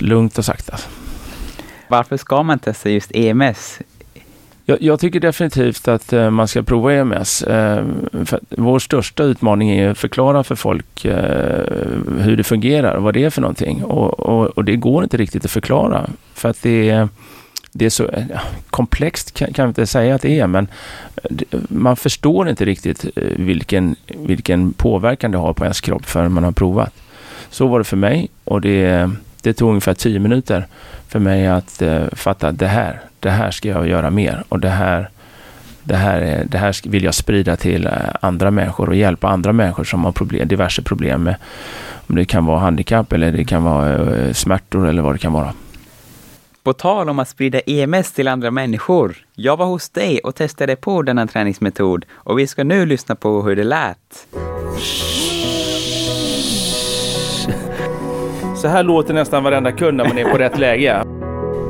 lugnt 0.00 0.38
och 0.38 0.44
sakta. 0.44 0.76
Varför 1.88 2.16
ska 2.16 2.42
man 2.42 2.58
testa 2.58 2.90
just 2.90 3.10
EMS? 3.14 3.78
Jag, 4.64 4.82
jag, 4.82 5.00
tycker 5.00 5.20
definitivt 5.20 5.88
att 5.88 6.12
uh, 6.12 6.30
man 6.30 6.48
ska 6.48 6.62
prova 6.62 6.92
EMS. 6.92 7.44
För 8.24 8.40
vår 8.48 8.78
största 8.78 9.22
utmaning 9.22 9.70
är 9.70 9.88
att 9.88 9.98
förklara 9.98 10.44
för 10.44 10.54
folk 10.54 11.04
uh, 11.04 11.12
hur 12.18 12.36
det 12.36 12.44
fungerar 12.44 12.94
och 12.94 13.02
vad 13.02 13.14
det 13.14 13.24
är 13.24 13.30
för 13.30 13.40
någonting. 13.40 13.84
Och, 13.84 14.20
och, 14.20 14.46
och, 14.46 14.64
det 14.64 14.76
går 14.76 15.02
inte 15.02 15.16
riktigt 15.16 15.44
att 15.44 15.50
förklara 15.50 16.10
för 16.34 16.48
att 16.48 16.62
det 16.62 16.90
är, 16.90 17.08
det 17.72 17.86
är 17.86 17.90
så 17.90 18.08
eh, 18.08 18.24
komplext 18.70 19.34
kan, 19.34 19.52
kan 19.52 19.62
jag 19.62 19.70
inte 19.70 19.86
säga 19.86 20.14
att 20.14 20.22
det 20.22 20.40
är, 20.40 20.46
men 20.46 20.68
eh, 21.24 21.58
man 21.68 21.96
förstår 21.96 22.48
inte 22.48 22.64
riktigt 22.64 23.04
eh, 23.04 23.22
vilken, 23.36 23.96
vilken 24.06 24.72
påverkan 24.72 25.30
det 25.30 25.38
har 25.38 25.52
på 25.52 25.64
ens 25.64 25.80
kropp 25.80 26.06
förrän 26.06 26.32
man 26.32 26.44
har 26.44 26.52
provat. 26.52 26.94
Så 27.50 27.66
var 27.66 27.78
det 27.78 27.84
för 27.84 27.96
mig 27.96 28.28
och 28.44 28.60
det, 28.60 29.10
det 29.42 29.52
tog 29.52 29.68
ungefär 29.68 29.94
tio 29.94 30.18
minuter 30.18 30.66
för 31.08 31.18
mig 31.18 31.46
att 31.46 31.82
fatta 32.12 32.48
att 32.48 32.58
det 32.58 32.66
här, 32.66 33.00
det 33.20 33.30
här 33.30 33.50
ska 33.50 33.68
jag 33.68 33.88
göra 33.88 34.10
mer 34.10 34.44
och 34.48 34.60
det 34.60 34.68
här, 34.68 35.10
det 35.82 35.96
här, 35.96 36.44
det 36.48 36.58
här 36.58 36.88
vill 36.88 37.04
jag 37.04 37.14
sprida 37.14 37.56
till 37.56 37.88
andra 38.20 38.50
människor 38.50 38.88
och 38.88 38.96
hjälpa 38.96 39.28
andra 39.28 39.52
människor 39.52 39.84
som 39.84 40.04
har 40.04 40.12
problem, 40.12 40.48
diverse 40.48 40.82
problem 40.82 41.22
med 41.22 41.36
om 42.10 42.16
det 42.16 42.24
kan 42.24 42.46
vara 42.46 42.60
handikapp 42.60 43.12
eller 43.12 43.32
det 43.32 43.44
kan 43.44 43.64
vara 43.64 44.14
eh, 44.16 44.32
smärtor 44.32 44.88
eller 44.88 45.02
vad 45.02 45.14
det 45.14 45.18
kan 45.18 45.32
vara. 45.32 45.52
På 46.62 46.72
tal 46.72 47.08
om 47.08 47.18
att 47.18 47.28
sprida 47.28 47.60
EMS 47.66 48.12
till 48.12 48.28
andra 48.28 48.50
människor. 48.50 49.16
Jag 49.34 49.56
var 49.56 49.66
hos 49.66 49.88
dig 49.88 50.18
och 50.18 50.34
testade 50.34 50.76
på 50.76 51.02
denna 51.02 51.26
träningsmetod 51.26 52.06
och 52.14 52.38
vi 52.38 52.46
ska 52.46 52.64
nu 52.64 52.86
lyssna 52.86 53.14
på 53.14 53.42
hur 53.42 53.56
det 53.56 53.64
lät. 53.64 54.26
Så 58.56 58.68
här 58.68 58.82
låter 58.82 59.14
nästan 59.14 59.44
varenda 59.44 59.72
kund 59.72 59.96
när 59.96 60.04
man 60.04 60.18
är 60.18 60.24
på 60.24 60.38
rätt 60.38 60.58
läge. 60.58 61.04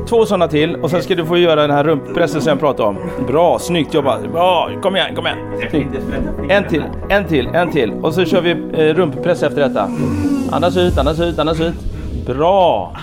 Två 0.09 0.25
sådana 0.25 0.47
till 0.47 0.75
och 0.75 0.89
sen 0.89 1.03
ska 1.03 1.15
du 1.15 1.25
få 1.25 1.37
göra 1.37 1.61
den 1.61 1.71
här 1.71 1.83
rumppressen 1.83 2.41
som 2.41 2.49
jag 2.49 2.59
pratade 2.59 2.89
om. 2.89 2.97
Bra, 3.27 3.59
snyggt 3.59 3.93
jobbat. 3.93 4.31
Bra, 4.31 4.71
kom 4.81 4.95
igen, 4.95 5.15
kom 5.15 5.25
igen. 5.25 5.69
Snyggt. 5.69 5.89
En 6.49 6.67
till, 6.67 6.83
en 7.09 7.27
till, 7.27 7.47
en 7.47 7.71
till. 7.71 7.91
Och 7.91 8.13
så 8.13 8.25
kör 8.25 8.41
vi 8.41 8.51
eh, 8.51 8.93
rumppress 8.93 9.43
efter 9.43 9.61
detta. 9.61 9.89
Andas 10.51 10.77
ut, 10.77 10.97
andas 10.97 11.19
ut, 11.19 11.39
andas 11.39 11.61
ut. 11.61 11.75
Bra. 12.25 12.95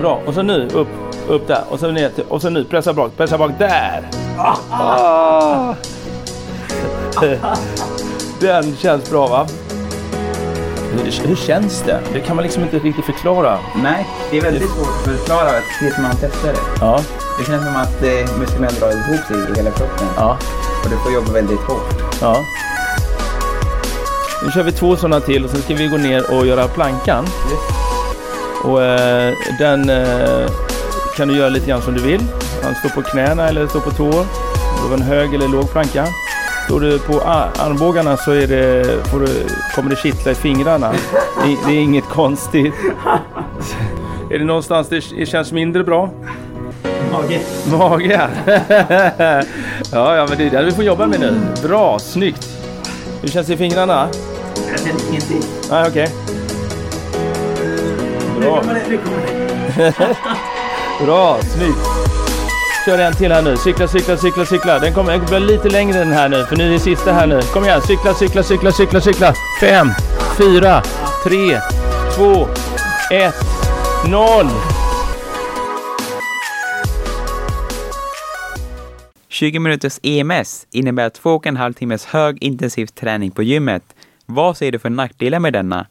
Bra. 0.00 0.20
Och 0.26 0.34
så 0.34 0.42
nu 0.42 0.68
upp, 0.74 0.88
upp 1.28 1.46
där. 1.46 1.62
Och 1.68 1.80
så 1.80 1.90
ner 1.90 2.08
till, 2.08 2.24
och 2.28 2.42
så 2.42 2.50
nu 2.50 2.64
pressa 2.64 2.92
bak, 2.92 3.16
pressa 3.16 3.38
bak 3.38 3.50
där. 3.58 4.08
Ah. 4.70 5.74
Den 8.40 8.76
känns 8.76 9.10
bra 9.10 9.26
va? 9.26 9.46
Hur, 10.92 11.28
hur, 11.28 11.36
känns 11.36 11.82
det? 11.82 12.00
Det 12.12 12.20
kan 12.20 12.36
man 12.36 12.42
liksom 12.42 12.62
inte 12.62 12.78
riktigt 12.78 13.04
förklara. 13.04 13.58
Nej, 13.82 14.06
det 14.30 14.38
är 14.38 14.42
väldigt 14.42 14.70
svårt 14.70 14.88
att 14.88 15.04
förklara 15.04 15.50
tills 15.80 15.98
man 15.98 16.10
testar 16.20 16.48
det. 16.48 16.58
Ja. 16.80 17.00
Det 17.38 17.44
känns 17.44 17.64
som 17.64 17.76
att 17.76 18.02
eh, 18.02 18.38
musklerna 18.38 18.68
drar 18.80 18.90
ihop 18.90 19.26
sig 19.26 19.36
i 19.36 19.56
hela 19.56 19.70
kroppen. 19.70 20.06
Ja. 20.16 20.38
Och 20.84 20.90
du 20.90 20.96
får 20.96 21.12
jobba 21.12 21.32
väldigt 21.32 21.60
hårt. 21.60 22.02
Ja. 22.20 22.36
Nu 24.44 24.50
kör 24.50 24.62
vi 24.62 24.72
två 24.72 24.96
sådana 24.96 25.20
till 25.20 25.44
och 25.44 25.50
sen 25.50 25.62
ska 25.62 25.74
vi 25.74 25.86
gå 25.86 25.96
ner 25.96 26.38
och 26.38 26.46
göra 26.46 26.68
plankan. 26.68 27.24
Yes. 27.24 27.78
Och 28.64 28.82
eh, 28.82 29.34
den 29.58 29.90
eh, 29.90 30.50
kan 31.18 31.28
du 31.28 31.36
göra 31.36 31.48
lite 31.48 31.66
grann 31.66 31.82
som 31.82 31.94
du 31.94 32.02
vill. 32.02 32.20
Han 32.62 32.74
står 32.74 32.88
på 32.88 33.02
knäna 33.02 33.48
eller 33.48 33.66
står 33.66 33.80
på 33.80 33.90
tå. 33.90 34.10
Det 34.10 34.88
var 34.88 34.96
en 34.96 35.02
hög 35.02 35.34
eller 35.34 35.48
låg 35.48 35.72
planka. 35.72 36.06
Står 36.64 36.80
du 36.80 36.98
på 36.98 37.20
armbågarna 37.20 38.16
så 38.16 38.32
är 38.32 38.46
det, 38.46 38.84
får 39.10 39.20
du, 39.20 39.26
kommer 39.74 39.90
det 39.90 39.96
kittla 39.96 40.32
i 40.32 40.34
fingrarna. 40.34 40.92
Det, 40.92 41.56
det 41.66 41.72
är 41.72 41.80
inget 41.80 42.04
konstigt. 42.04 42.74
Är 44.30 44.38
det 44.38 44.44
någonstans 44.44 44.88
det 44.88 45.26
känns 45.26 45.52
mindre 45.52 45.84
bra? 45.84 46.10
Mage. 47.12 47.40
Mage, 47.70 48.04
ja. 48.04 48.28
ja, 50.16 50.26
men 50.28 50.38
det 50.38 50.46
är 50.46 50.50
det 50.50 50.64
vi 50.64 50.72
får 50.72 50.84
jobba 50.84 51.06
med 51.06 51.20
nu. 51.20 51.40
Bra, 51.62 51.98
snyggt. 51.98 52.48
Hur 53.22 53.28
känns 53.28 53.46
det 53.46 53.52
i 53.52 53.56
fingrarna? 53.56 54.08
Jag 54.70 54.80
känner 54.80 55.08
ingenting. 55.08 55.42
Nej, 55.70 55.84
okej. 55.88 56.08
Nu 58.34 58.40
Bra. 58.40 58.60
kommer 58.60 58.74
det. 58.74 58.82
Nu 58.88 58.98
kommer 58.98 59.20
det. 59.76 60.16
Bra, 61.04 61.38
snyggt. 61.42 61.78
Kör 62.86 62.98
en 62.98 63.14
till 63.14 63.32
här 63.32 63.42
nu. 63.42 63.56
Cykla, 63.56 63.88
cykla, 63.88 64.16
cykla, 64.16 64.44
cykla. 64.44 64.78
Den 64.78 64.94
kommer 64.94 65.18
bli 65.18 65.28
blir 65.28 65.40
lite 65.40 65.68
längre 65.68 65.98
den 65.98 66.12
här 66.12 66.28
nu, 66.28 66.44
för 66.44 66.56
nu 66.56 66.66
är 66.68 66.72
det 66.72 66.78
sista 66.78 67.12
här 67.12 67.26
nu. 67.26 67.40
Kom 67.42 67.64
igen, 67.64 67.80
cykla, 67.82 68.14
cykla, 68.14 68.42
cykla, 68.42 68.72
cykla, 68.72 69.00
cykla. 69.00 69.34
Fem, 69.60 69.88
fyra, 70.38 70.82
tre, 71.24 71.60
två, 72.16 72.48
ett, 73.12 73.34
noll. 74.10 74.46
20 79.28 79.58
minuters 79.58 79.98
EMS 80.02 80.66
innebär 80.70 81.10
två 81.10 81.30
och 81.30 81.46
en 81.46 81.56
halv 81.56 81.72
timmes 81.72 82.06
hög 82.06 82.42
intensiv 82.42 82.86
träning 82.86 83.30
på 83.30 83.42
gymmet. 83.42 83.82
Vad 84.26 84.56
ser 84.56 84.72
du 84.72 84.78
för 84.78 84.90
nackdelar 84.90 85.38
med 85.38 85.52
denna? 85.52 85.86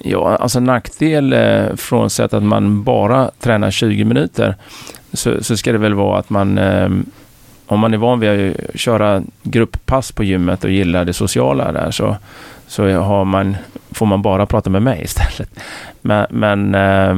Ja, 0.00 0.36
alltså 0.36 0.60
nackdel 0.60 1.32
eh, 1.32 1.76
från 1.76 2.10
sätt 2.10 2.34
att 2.34 2.42
man 2.42 2.82
bara 2.82 3.30
tränar 3.40 3.70
20 3.70 4.04
minuter 4.04 4.56
så, 5.12 5.44
så 5.44 5.56
ska 5.56 5.72
det 5.72 5.78
väl 5.78 5.94
vara 5.94 6.18
att 6.18 6.30
man 6.30 6.58
eh, 6.58 6.88
om 7.66 7.80
man 7.80 7.94
är 7.94 7.98
van 7.98 8.20
vid 8.20 8.30
att 8.30 8.80
köra 8.80 9.22
grupppass 9.42 10.12
på 10.12 10.24
gymmet 10.24 10.64
och 10.64 10.70
gillar 10.70 11.04
det 11.04 11.12
sociala 11.12 11.72
där 11.72 11.90
så, 11.90 12.16
så 12.66 12.90
har 12.90 13.24
man, 13.24 13.56
får 13.90 14.06
man 14.06 14.22
bara 14.22 14.46
prata 14.46 14.70
med 14.70 14.82
mig 14.82 15.00
istället. 15.04 15.50
Men, 16.00 16.26
men 16.30 16.74
eh, 16.74 17.16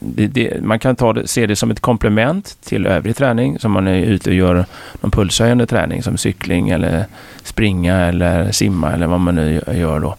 det, 0.00 0.26
det, 0.26 0.62
man 0.62 0.78
kan 0.78 0.96
ta 0.96 1.12
det, 1.12 1.28
se 1.28 1.46
det 1.46 1.56
som 1.56 1.70
ett 1.70 1.80
komplement 1.80 2.56
till 2.64 2.86
övrig 2.86 3.16
träning 3.16 3.58
som 3.58 3.72
man 3.72 3.88
är 3.88 4.02
ute 4.02 4.30
och 4.30 4.36
gör 4.36 4.64
någon 5.00 5.10
pulshöjande 5.10 5.66
träning 5.66 6.02
som 6.02 6.16
cykling 6.16 6.68
eller 6.70 7.04
springa 7.42 7.96
eller 7.96 8.52
simma 8.52 8.92
eller 8.92 9.06
vad 9.06 9.20
man 9.20 9.34
nu 9.34 9.60
gör 9.72 10.00
då. 10.00 10.16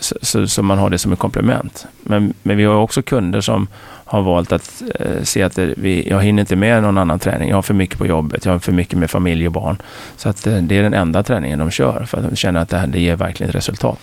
Så, 0.00 0.14
så, 0.22 0.46
så 0.46 0.62
man 0.62 0.78
har 0.78 0.90
det 0.90 0.98
som 0.98 1.12
ett 1.12 1.18
komplement. 1.18 1.86
Men, 2.02 2.34
men 2.42 2.56
vi 2.56 2.64
har 2.64 2.74
också 2.74 3.02
kunder 3.02 3.40
som 3.40 3.68
har 4.04 4.22
valt 4.22 4.52
att 4.52 4.82
eh, 4.94 5.22
se 5.22 5.42
att 5.42 5.56
det, 5.56 5.74
vi, 5.76 6.08
jag 6.08 6.22
hinner 6.22 6.40
inte 6.40 6.56
med 6.56 6.82
någon 6.82 6.98
annan 6.98 7.18
träning. 7.18 7.48
Jag 7.48 7.56
har 7.56 7.62
för 7.62 7.74
mycket 7.74 7.98
på 7.98 8.06
jobbet, 8.06 8.44
jag 8.44 8.52
har 8.52 8.58
för 8.58 8.72
mycket 8.72 8.98
med 8.98 9.10
familj 9.10 9.46
och 9.46 9.52
barn. 9.52 9.76
Så 10.16 10.28
att 10.28 10.46
eh, 10.46 10.56
det 10.56 10.78
är 10.78 10.82
den 10.82 10.94
enda 10.94 11.22
träningen 11.22 11.58
de 11.58 11.70
kör 11.70 12.04
för 12.04 12.18
att 12.18 12.30
de 12.30 12.36
känner 12.36 12.60
att 12.60 12.68
det, 12.68 12.78
här, 12.78 12.86
det 12.86 13.00
ger 13.00 13.16
verkligen 13.16 13.52
resultat. 13.52 13.98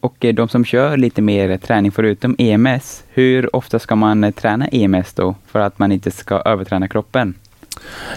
Och 0.00 0.24
eh, 0.24 0.34
de 0.34 0.48
som 0.48 0.64
kör 0.64 0.96
lite 0.96 1.22
mer 1.22 1.56
träning 1.56 1.92
förutom 1.92 2.36
EMS, 2.38 3.02
hur 3.08 3.56
ofta 3.56 3.78
ska 3.78 3.96
man 3.96 4.24
eh, 4.24 4.30
träna 4.30 4.68
EMS 4.72 5.12
då 5.12 5.34
för 5.46 5.60
att 5.60 5.78
man 5.78 5.92
inte 5.92 6.10
ska 6.10 6.42
överträna 6.44 6.88
kroppen? 6.88 7.34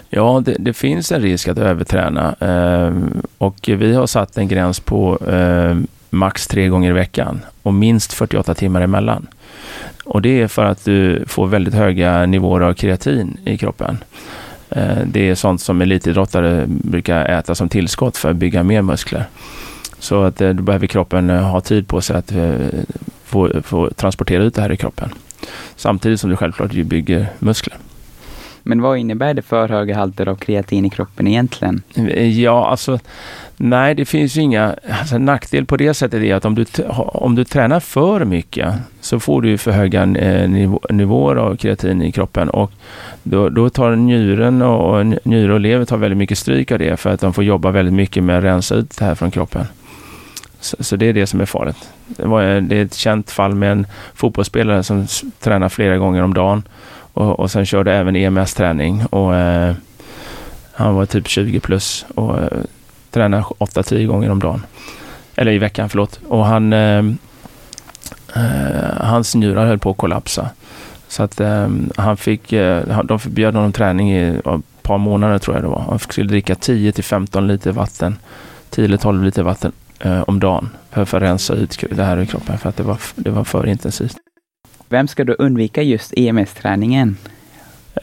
Ja, 0.09 0.41
det, 0.45 0.55
det 0.59 0.73
finns 0.73 1.11
en 1.11 1.21
risk 1.21 1.47
att 1.47 1.57
överträna 1.57 2.35
eh, 2.39 2.93
och 3.37 3.55
vi 3.67 3.93
har 3.93 4.07
satt 4.07 4.37
en 4.37 4.47
gräns 4.47 4.79
på 4.79 5.17
eh, 5.27 5.77
max 6.15 6.47
tre 6.47 6.67
gånger 6.67 6.89
i 6.89 6.93
veckan 6.93 7.41
och 7.61 7.73
minst 7.73 8.13
48 8.13 8.53
timmar 8.53 8.81
emellan. 8.81 9.27
Och 10.05 10.21
det 10.21 10.41
är 10.41 10.47
för 10.47 10.65
att 10.65 10.85
du 10.85 11.23
får 11.27 11.47
väldigt 11.47 11.73
höga 11.73 12.25
nivåer 12.25 12.61
av 12.61 12.73
kreatin 12.73 13.37
i 13.45 13.57
kroppen. 13.57 13.97
Eh, 14.69 14.97
det 15.05 15.29
är 15.29 15.35
sånt 15.35 15.61
som 15.61 15.81
elitidrottare 15.81 16.65
brukar 16.67 17.25
äta 17.25 17.55
som 17.55 17.69
tillskott 17.69 18.17
för 18.17 18.29
att 18.29 18.35
bygga 18.35 18.63
mer 18.63 18.81
muskler. 18.81 19.25
Så 19.99 20.23
att 20.23 20.41
eh, 20.41 20.49
då 20.49 20.63
behöver 20.63 20.87
kroppen 20.87 21.29
eh, 21.29 21.41
ha 21.41 21.61
tid 21.61 21.87
på 21.87 22.01
sig 22.01 22.15
att 22.15 22.33
få, 23.25 23.61
få 23.63 23.89
transportera 23.89 24.43
ut 24.43 24.55
det 24.55 24.61
här 24.61 24.71
i 24.71 24.77
kroppen. 24.77 25.09
Samtidigt 25.75 26.19
som 26.19 26.29
du 26.29 26.35
självklart 26.35 26.71
bygger 26.71 27.27
muskler. 27.39 27.77
Men 28.67 28.81
vad 28.81 28.97
innebär 28.97 29.33
det 29.33 29.41
för 29.41 29.69
höga 29.69 29.95
halter 29.95 30.27
av 30.27 30.35
kreatin 30.35 30.85
i 30.85 30.89
kroppen 30.89 31.27
egentligen? 31.27 31.81
Ja, 32.35 32.67
alltså 32.67 32.99
nej, 33.57 33.95
det 33.95 34.05
finns 34.05 34.35
ju 34.37 34.41
inga 34.41 34.75
alltså, 34.99 35.17
nackdel 35.17 35.65
på 35.65 35.77
det 35.77 35.93
sättet 35.93 36.23
är 36.23 36.35
att 36.35 36.45
om 36.45 36.55
du, 36.55 36.65
om 36.97 37.35
du 37.35 37.43
tränar 37.43 37.79
för 37.79 38.25
mycket 38.25 38.73
så 39.01 39.19
får 39.19 39.41
du 39.41 39.57
för 39.57 39.71
höga 39.71 40.01
eh, 40.01 40.49
niv 40.49 40.71
nivåer 40.89 41.35
av 41.35 41.55
kreatin 41.55 42.01
i 42.01 42.11
kroppen 42.11 42.49
och 42.49 42.71
då, 43.23 43.49
då 43.49 43.69
tar 43.69 43.95
njuren 43.95 44.61
och, 44.61 44.99
och 44.99 45.05
njure 45.05 45.53
och 45.53 45.59
lever 45.59 45.85
tar 45.85 45.97
väldigt 45.97 46.17
mycket 46.17 46.37
stryk 46.37 46.71
av 46.71 46.79
det 46.79 46.97
för 46.99 47.09
att 47.09 47.19
de 47.19 47.33
får 47.33 47.43
jobba 47.43 47.71
väldigt 47.71 47.93
mycket 47.93 48.23
med 48.23 48.37
att 48.37 48.43
rensa 48.43 48.75
ut 48.75 48.97
det 48.97 49.05
här 49.05 49.15
från 49.15 49.31
kroppen. 49.31 49.65
Så, 50.59 50.83
så, 50.83 50.95
det 50.95 51.05
är 51.05 51.13
det 51.13 51.27
som 51.27 51.41
är 51.41 51.45
farligt. 51.45 51.89
Det, 52.07 52.27
var, 52.27 52.61
det 52.61 52.77
är 52.77 52.85
ett 52.85 52.93
känt 52.93 53.31
fall 53.31 53.55
med 53.55 53.71
en 53.71 53.87
fotbollsspelare 54.13 54.83
som 54.83 55.07
tränar 55.39 55.69
flera 55.69 55.97
gånger 55.97 56.23
om 56.23 56.33
dagen 56.33 56.63
och, 57.15 57.39
och 57.39 57.51
sen 57.51 57.65
körde 57.65 57.93
även 57.93 58.15
EMS-träning 58.15 59.05
och 59.05 59.35
eh, 59.35 59.75
han 60.73 60.95
var 60.95 61.05
typ 61.05 61.27
20 61.27 61.59
plus 61.59 62.05
och 62.15 62.39
eh, 62.39 62.59
tränade 63.11 63.43
8-10 63.43 64.07
gånger 64.07 64.31
om 64.31 64.39
dagen. 64.39 64.65
Eller 65.35 65.51
i 65.51 65.57
veckan, 65.57 65.89
förlåt. 65.89 66.19
Och 66.27 66.45
han, 66.45 66.73
eh, 66.73 67.03
eh, 68.35 68.97
hans 68.97 69.35
njurar 69.35 69.65
höll 69.65 69.79
på 69.79 69.89
att 69.89 69.97
kollapsa. 69.97 70.49
Så 71.07 71.23
att 71.23 71.39
eh, 71.39 71.69
han 71.95 72.17
fick, 72.17 72.53
eh, 72.53 73.03
de 73.03 73.19
förbjöd 73.19 73.55
honom 73.55 73.71
träning 73.71 74.11
i 74.11 74.27
ett 74.27 74.43
par 74.81 74.97
månader 74.97 75.39
tror 75.39 75.55
jag 75.55 75.63
det 75.63 75.69
var. 75.69 75.83
Han 75.89 75.99
skulle 75.99 76.29
dricka 76.29 76.55
10 76.55 76.91
till 76.91 77.03
15 77.03 77.47
liter 77.47 77.71
vatten, 77.71 78.17
10 78.69 78.85
eller 78.85 78.97
12 78.97 79.23
liter 79.23 79.43
vatten 79.43 79.71
eh, 79.99 80.21
om 80.21 80.39
dagen 80.39 80.69
för, 80.91 81.05
för 81.05 81.17
att 81.17 81.23
rensa 81.23 81.53
ut 81.53 81.83
det 81.91 82.03
här 82.03 82.19
i 82.19 82.25
kroppen 82.25 82.57
för 82.57 82.69
att 82.69 82.77
det 82.77 82.83
var, 82.83 82.97
det 83.15 83.29
var 83.29 83.43
för 83.43 83.67
intensivt. 83.67 84.17
Vem 84.89 85.07
ska 85.07 85.23
då 85.23 85.33
undvika 85.33 85.81
just 85.81 86.13
EMS-träningen? 86.17 87.17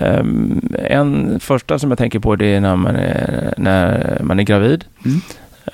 Um, 0.00 0.60
en 0.78 1.40
första 1.40 1.78
som 1.78 1.90
jag 1.90 1.98
tänker 1.98 2.18
på 2.18 2.36
det 2.36 2.46
är 2.46 2.60
när 2.60 2.76
man 2.76 2.96
är, 2.96 3.54
när 3.56 4.18
man 4.22 4.40
är 4.40 4.42
gravid. 4.42 4.84
Mm. 5.04 5.20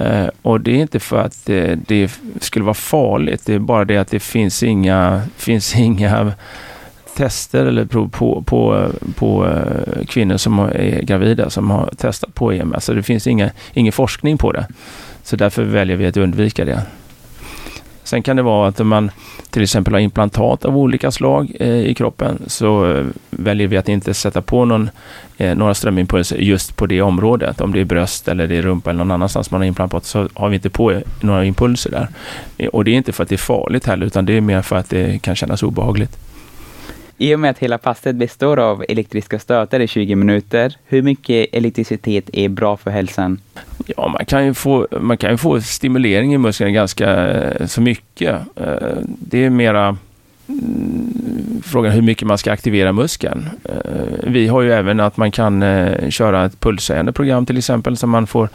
Uh, 0.00 0.30
och 0.42 0.60
det 0.60 0.70
är 0.70 0.76
inte 0.76 1.00
för 1.00 1.20
att 1.20 1.46
det, 1.46 1.74
det, 1.74 2.20
skulle 2.40 2.64
vara 2.64 2.74
farligt, 2.74 3.46
det 3.46 3.54
är 3.54 3.58
bara 3.58 3.84
det 3.84 3.96
att 3.96 4.08
det 4.08 4.20
finns 4.20 4.62
inga, 4.62 5.22
finns 5.36 5.76
inga 5.76 6.32
tester 7.16 7.66
eller 7.66 7.84
prov 7.84 8.08
på, 8.08 8.42
på, 8.42 8.90
på 9.14 9.44
uh, 9.44 10.04
kvinnor 10.06 10.36
som 10.36 10.58
är 10.58 11.02
gravida 11.02 11.50
som 11.50 11.70
har 11.70 11.90
testat 11.96 12.34
på 12.34 12.52
EMS. 12.52 12.84
Så 12.84 12.92
det 12.92 13.02
finns 13.02 13.26
inga, 13.26 13.50
ingen 13.72 13.92
forskning 13.92 14.38
på 14.38 14.52
det. 14.52 14.66
Så 15.22 15.36
därför 15.36 15.62
väljer 15.62 15.96
vi 15.96 16.06
att 16.06 16.16
undvika 16.16 16.64
det. 16.64 16.82
Sen 18.08 18.22
kan 18.22 18.36
det 18.36 18.42
vara 18.42 18.68
att 18.68 18.86
man 18.86 19.10
till 19.50 19.62
exempel 19.62 19.94
har 19.94 20.00
implantat 20.00 20.64
av 20.64 20.78
olika 20.78 21.10
slag 21.10 21.52
eh, 21.60 21.68
i 21.68 21.94
kroppen 21.94 22.42
så 22.46 22.92
eh, 22.92 23.06
väljer 23.30 23.68
vi 23.68 23.76
att 23.76 23.88
inte 23.88 24.14
sätta 24.14 24.42
på 24.42 24.64
någon, 24.64 24.90
eh, 25.36 25.56
några 25.56 25.74
strömimpulser 25.74 26.36
just 26.36 26.76
på 26.76 26.86
det 26.86 27.02
området. 27.02 27.60
Om 27.60 27.72
det 27.72 27.80
är 27.80 27.84
bröst 27.84 28.28
eller 28.28 28.46
det 28.46 28.56
är 28.56 28.62
rumpa 28.62 28.90
eller 28.90 28.98
någon 28.98 29.10
annanstans 29.10 29.50
man 29.50 29.60
har 29.60 29.66
implantat 29.66 30.04
så 30.04 30.28
har 30.34 30.48
vi 30.48 30.56
inte 30.56 30.70
på 30.70 31.00
några 31.20 31.44
impulser 31.44 31.90
där. 31.90 32.08
Och 32.72 32.84
det 32.84 32.90
är 32.90 32.94
inte 32.94 33.12
för 33.12 33.22
att 33.22 33.28
det 33.28 33.34
är 33.34 33.36
farligt 33.36 33.86
heller 33.86 34.06
utan 34.06 34.26
det 34.26 34.32
är 34.32 34.40
mer 34.40 34.62
för 34.62 34.76
att 34.76 34.90
det 34.90 35.22
kan 35.22 35.36
kännas 35.36 35.62
obehagligt. 35.62 36.18
I 37.20 37.34
och 37.34 37.40
med 37.40 37.50
att 37.50 37.58
hela 37.58 37.78
passet 37.78 38.16
består 38.16 38.58
av 38.58 38.84
elektriska 38.88 39.38
stötar 39.38 39.80
i 39.80 39.86
20 39.86 40.14
minuter, 40.14 40.76
hur 40.86 41.02
mycket 41.02 41.46
elektricitet 41.52 42.30
är 42.32 42.48
bra 42.48 42.76
för 42.76 42.90
hälsan? 42.90 43.40
Ja, 43.86 44.08
man 44.08 44.24
kan 44.24 44.46
ju 44.46 44.54
få, 44.54 44.86
man 45.00 45.16
kan 45.16 45.30
ju 45.30 45.36
få 45.36 45.60
stimulering 45.60 46.34
i 46.34 46.38
musklerna 46.38 46.72
ganska 46.72 47.26
eh, 47.26 47.66
så 47.66 47.80
mycket. 47.80 48.34
Eh, 48.56 48.98
det 49.04 49.44
är 49.44 49.50
mera 49.50 49.96
mm, 50.48 51.62
frågan 51.64 51.92
hur 51.92 52.02
mycket 52.02 52.28
man 52.28 52.38
ska 52.38 52.52
aktivera 52.52 52.92
muskeln. 52.92 53.48
Eh, 53.64 53.72
vi 54.22 54.48
har 54.48 54.62
ju 54.62 54.72
även 54.72 55.00
att 55.00 55.16
man 55.16 55.30
kan 55.30 55.64
köra 56.10 56.44
ett 56.44 56.60
pulshöjande 56.60 57.12
program 57.12 57.46
till 57.46 57.58
exempel 57.58 57.96
som 57.96 58.10
man 58.10 58.26
får 58.26 58.48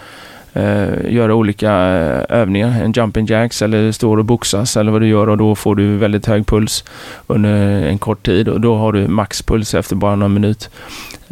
eh, 0.53 1.13
göra 1.13 1.35
olika 1.35 1.71
eh, 1.71 2.39
övningar, 2.39 2.83
en 2.83 2.91
jumping 2.91 3.25
jacks 3.25 3.61
eller 3.61 3.91
står 3.91 4.17
och 4.17 4.25
boxas 4.25 4.77
eller 4.77 4.91
vad 4.91 5.01
du 5.01 5.07
gör 5.07 5.29
och 5.29 5.37
då 5.37 5.55
får 5.55 5.75
du 5.75 5.97
väldigt 5.97 6.25
hög 6.25 6.47
puls 6.47 6.83
under 7.27 7.83
en 7.83 7.97
kort 7.97 8.25
tid 8.25 8.47
och 8.47 8.61
då 8.61 8.75
har 8.75 8.91
du 8.91 9.07
maxpuls 9.07 9.73
efter 9.73 9.95
bara 9.95 10.15
någon 10.15 10.33
minut. 10.33 10.69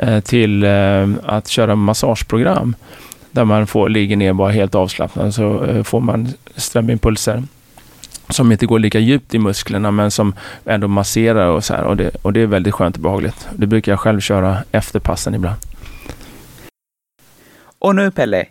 Eh, 0.02 0.20
till 0.20 0.64
eh, 0.64 1.08
att 1.24 1.48
köra 1.48 1.76
massageprogram 1.76 2.76
där 3.32 3.46
man 3.46 3.68
får, 3.68 3.90
ligger 3.90 4.16
ner 4.16 4.34
bara 4.34 4.52
helt 4.52 4.76
avslappnad 4.76 5.34
så 5.34 5.66
eh, 5.66 5.84
får 5.84 6.00
man 6.00 6.28
strömimpulser 6.56 7.44
som 8.30 8.52
inte 8.52 8.66
går 8.66 8.80
lika 8.80 9.00
djupt 9.00 9.34
i 9.34 9.40
musklerna 9.40 9.92
men 9.92 10.12
som 10.12 10.34
ändå 10.66 10.88
masserar 10.88 11.48
och 11.48 11.64
så 11.64 11.74
här 11.74 11.84
och 11.84 11.98
det, 11.98 12.10
och 12.22 12.34
det 12.34 12.42
är 12.42 12.46
väldigt 12.46 12.74
skönt 12.74 12.96
och 12.96 13.02
behagligt. 13.02 13.48
Det 13.52 13.68
brukar 13.68 13.92
jag 13.92 14.00
själv 14.00 14.20
köra 14.20 14.58
efter 14.72 15.00
passen 15.00 15.36
ibland. 15.36 15.58
Och 17.80 17.96
nu 17.96 18.12
Pelle, 18.12 18.46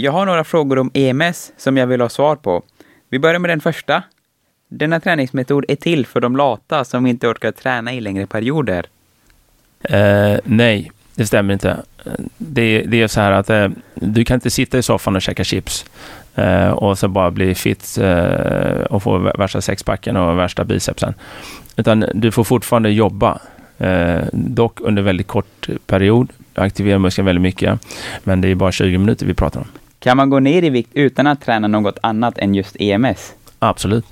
jag 0.00 0.12
har 0.12 0.26
några 0.26 0.44
frågor 0.44 0.78
om 0.78 0.90
EMS 0.94 1.52
som 1.56 1.76
jag 1.76 1.86
vill 1.86 2.00
ha 2.00 2.08
svar 2.08 2.36
på. 2.36 2.62
Vi 3.08 3.18
börjar 3.18 3.38
med 3.38 3.50
den 3.50 3.60
första. 3.60 4.02
Denna 4.68 5.00
träningsmetod 5.00 5.64
är 5.68 5.76
till 5.76 6.06
för 6.06 6.20
de 6.20 6.36
lata 6.36 6.84
som 6.84 7.06
inte 7.06 7.28
orkar 7.28 7.52
träna 7.52 7.92
i 7.92 8.00
längre 8.00 8.26
perioder. 8.26 8.86
Eh, 9.82 10.36
nej, 10.44 10.92
det 11.14 11.26
stämmer 11.26 11.52
inte. 11.52 11.76
Det, 12.38 12.82
det 12.82 13.02
är 13.02 13.08
så 13.08 13.20
här 13.20 13.32
att 13.32 13.50
eh, 13.50 13.68
du 13.94 14.24
kan 14.24 14.34
inte 14.34 14.50
sitta 14.50 14.78
i 14.78 14.82
soffan 14.82 15.16
och 15.16 15.22
käka 15.22 15.44
chips 15.44 15.84
eh, 16.34 16.70
och 16.70 16.98
så 16.98 17.08
bara 17.08 17.30
bli 17.30 17.54
fit 17.54 17.98
eh, 18.00 18.80
och 18.90 19.02
få 19.02 19.18
värsta 19.18 19.60
sexpacken 19.60 20.16
och 20.16 20.38
värsta 20.38 20.64
bicepsen. 20.64 21.14
Utan 21.76 22.04
du 22.14 22.32
får 22.32 22.44
fortfarande 22.44 22.90
jobba, 22.90 23.40
eh, 23.78 24.20
dock 24.32 24.80
under 24.80 25.02
väldigt 25.02 25.26
kort 25.26 25.68
period, 25.86 26.32
aktivera 26.54 26.98
muskeln 26.98 27.26
väldigt 27.26 27.42
mycket, 27.42 27.80
men 28.24 28.40
det 28.40 28.48
är 28.48 28.54
bara 28.54 28.72
20 28.72 28.98
minuter 28.98 29.26
vi 29.26 29.34
pratar 29.34 29.60
om. 29.60 29.66
Kan 30.00 30.16
man 30.16 30.30
gå 30.30 30.40
ner 30.40 30.64
i 30.64 30.70
vikt 30.70 30.90
utan 30.94 31.26
att 31.26 31.40
träna 31.40 31.68
något 31.68 31.98
annat 32.02 32.38
än 32.38 32.54
just 32.54 32.76
EMS? 32.78 33.34
Absolut. 33.58 34.04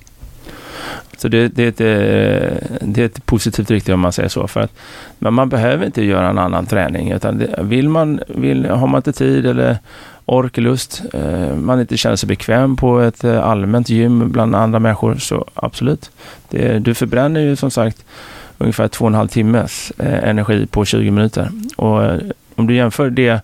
Så 1.17 1.27
det, 1.27 1.47
det, 1.47 1.63
är 1.63 1.67
ett, 1.67 1.81
eh, 1.81 2.77
det 2.81 3.01
är 3.01 3.05
ett 3.05 3.25
positivt 3.25 3.71
rykte 3.71 3.93
om 3.93 3.99
man 3.99 4.11
säger 4.11 4.29
så. 4.29 4.47
För 4.47 4.61
att, 4.61 4.71
men 5.19 5.33
man 5.33 5.49
behöver 5.49 5.85
inte 5.85 6.03
göra 6.03 6.29
en 6.29 6.37
annan 6.37 6.65
träning. 6.65 7.11
Utan 7.11 7.37
det, 7.37 7.59
vill 7.61 7.89
man, 7.89 8.19
vill, 8.27 8.65
har 8.65 8.87
man 8.87 8.99
inte 8.99 9.13
tid 9.13 9.45
eller 9.45 9.77
ork, 10.25 10.57
lust, 10.57 11.01
eh, 11.13 11.55
man 11.55 11.79
inte 11.79 11.97
känner 11.97 12.15
sig 12.15 12.27
bekväm 12.27 12.75
på 12.75 12.99
ett 12.99 13.23
eh, 13.23 13.47
allmänt 13.47 13.89
gym 13.89 14.31
bland 14.31 14.55
andra 14.55 14.79
människor, 14.79 15.15
så 15.15 15.45
absolut. 15.53 16.11
Det, 16.49 16.79
du 16.79 16.93
förbränner 16.93 17.41
ju 17.41 17.55
som 17.55 17.71
sagt 17.71 18.05
ungefär 18.57 18.87
två 18.87 19.05
och 19.05 19.09
en 19.09 19.15
halv 19.15 19.27
timmes 19.27 19.91
energi 19.99 20.67
på 20.67 20.85
20 20.85 21.11
minuter. 21.11 21.49
Och 21.75 22.01
om 22.55 22.67
du 22.67 22.75
jämför 22.75 23.09
det 23.09 23.41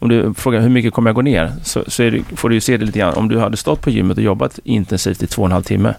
om 0.00 0.08
du 0.08 0.34
frågar 0.34 0.60
hur 0.60 0.68
mycket 0.68 0.92
kommer 0.92 1.10
jag 1.10 1.14
gå 1.14 1.22
ner, 1.22 1.52
så, 1.62 1.84
så 1.86 2.02
det, 2.02 2.22
får 2.36 2.48
du 2.48 2.54
ju 2.54 2.60
se 2.60 2.76
det 2.76 2.84
lite 2.84 2.98
grann. 2.98 3.14
Om 3.14 3.28
du 3.28 3.38
hade 3.38 3.56
stått 3.56 3.80
på 3.80 3.90
gymmet 3.90 4.16
och 4.16 4.22
jobbat 4.24 4.58
intensivt 4.64 5.22
i 5.22 5.26
två 5.26 5.42
och 5.42 5.48
en 5.48 5.52
halv 5.52 5.62
timme, 5.62 5.94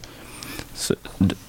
så, 0.73 0.95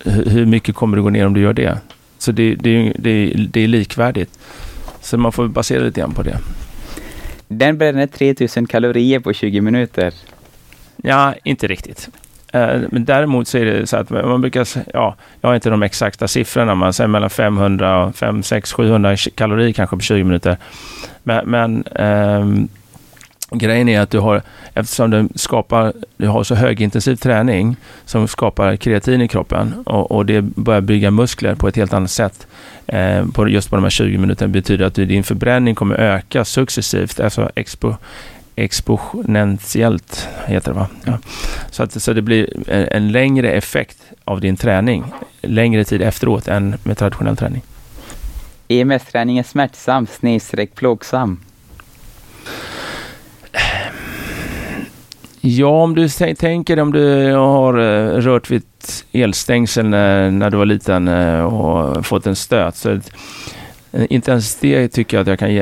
hur 0.04 0.46
mycket 0.46 0.74
kommer 0.74 0.96
du 0.96 1.02
gå 1.02 1.10
ner 1.10 1.26
om 1.26 1.34
du 1.34 1.40
gör 1.40 1.52
det? 1.52 1.78
Så 2.18 2.32
det, 2.32 2.54
det, 2.54 2.92
det, 2.98 3.34
det 3.50 3.60
är 3.60 3.68
likvärdigt. 3.68 4.38
Så 5.00 5.18
man 5.18 5.32
får 5.32 5.48
basera 5.48 5.82
lite 5.82 6.00
grann 6.00 6.14
på 6.14 6.22
det. 6.22 6.38
Den 7.48 7.78
bränner 7.78 8.06
3000 8.06 8.66
kalorier 8.66 9.20
på 9.20 9.32
20 9.32 9.60
minuter. 9.60 10.14
Ja, 10.96 11.34
inte 11.44 11.66
riktigt. 11.66 12.08
Eh, 12.52 12.80
men 12.90 13.04
däremot 13.04 13.48
så 13.48 13.58
är 13.58 13.64
det 13.64 13.86
så 13.86 13.96
att 13.96 14.10
man 14.10 14.40
brukar, 14.40 14.66
ja, 14.94 15.14
jag 15.40 15.48
har 15.48 15.54
inte 15.54 15.70
de 15.70 15.82
exakta 15.82 16.28
siffrorna, 16.28 16.74
man 16.74 16.92
säger 16.92 17.08
mellan 17.08 17.30
500 17.30 18.04
och 18.04 18.16
5, 18.16 18.42
6, 18.42 18.72
700 18.72 19.16
kalorier 19.16 19.72
kanske 19.72 19.96
på 19.96 20.02
20 20.02 20.24
minuter. 20.24 20.56
Men, 21.22 21.50
men 21.50 21.84
eh, 21.86 22.46
grejen 23.58 23.88
är 23.88 24.00
att 24.00 24.10
du 24.10 24.18
har, 24.18 24.42
eftersom 24.74 25.10
du 25.10 25.28
skapar, 25.34 25.92
du 26.16 26.26
har 26.28 26.44
så 26.44 26.54
högintensiv 26.54 27.16
träning 27.16 27.76
som 28.04 28.28
skapar 28.28 28.76
kreatin 28.76 29.22
i 29.22 29.28
kroppen 29.28 29.74
och, 29.86 30.10
och 30.12 30.26
det 30.26 30.40
börjar 30.42 30.80
bygga 30.80 31.10
muskler 31.10 31.54
på 31.54 31.68
ett 31.68 31.76
helt 31.76 31.92
annat 31.92 32.10
sätt 32.10 32.46
eh, 32.86 33.26
på, 33.34 33.48
just 33.48 33.70
på 33.70 33.76
de 33.76 33.82
här 33.82 33.90
20 33.90 34.18
minuterna 34.18 34.48
betyder 34.48 34.86
att 34.86 34.94
du- 34.94 35.04
din 35.04 35.24
förbränning 35.24 35.74
kommer 35.74 35.94
öka 35.94 36.44
successivt, 36.44 37.20
alltså 37.20 37.50
expo, 37.54 37.94
exponentiellt 38.56 40.28
heter 40.46 40.72
det 40.72 40.78
va? 40.78 40.86
Ja. 41.04 41.18
Så, 41.72 41.82
att, 41.82 42.02
så 42.02 42.12
det 42.12 42.22
blir 42.22 42.70
en, 42.70 43.12
längre 43.12 43.52
effekt 43.52 43.98
av 44.24 44.40
din 44.40 44.56
träning 44.56 45.04
längre 45.40 45.84
tid 45.84 46.02
efteråt 46.02 46.48
än 46.48 46.76
med 46.82 46.98
traditionell 46.98 47.36
träning. 47.36 47.62
EMS-träning 48.68 49.38
är 49.38 49.42
smärtsam 49.42 50.06
snedstreck 50.06 50.74
plågsam. 50.74 51.40
Ja, 55.40 55.82
om 55.82 55.94
du 55.94 56.08
tänker 56.38 56.80
om 56.80 56.92
du 56.92 57.32
har 57.32 57.78
eh, 57.78 58.20
rört 58.20 58.50
vid 58.50 58.62
ett 58.62 59.04
elstängsel 59.12 59.86
när, 59.86 60.30
när 60.30 60.50
du 60.50 60.56
var 60.56 60.66
liten 60.66 61.08
eh, 61.08 61.44
och 61.44 62.06
fått 62.06 62.26
en 62.26 62.36
stöt. 62.36 62.76
Så 62.76 62.90
eh, 62.90 63.00
Eh, 63.92 64.06
inte 64.10 64.30
ens 64.30 64.56
det 64.56 64.88
tycker 64.88 65.16
jag 65.16 65.22
att 65.22 65.28
jag 65.28 65.38
kan 65.38 65.54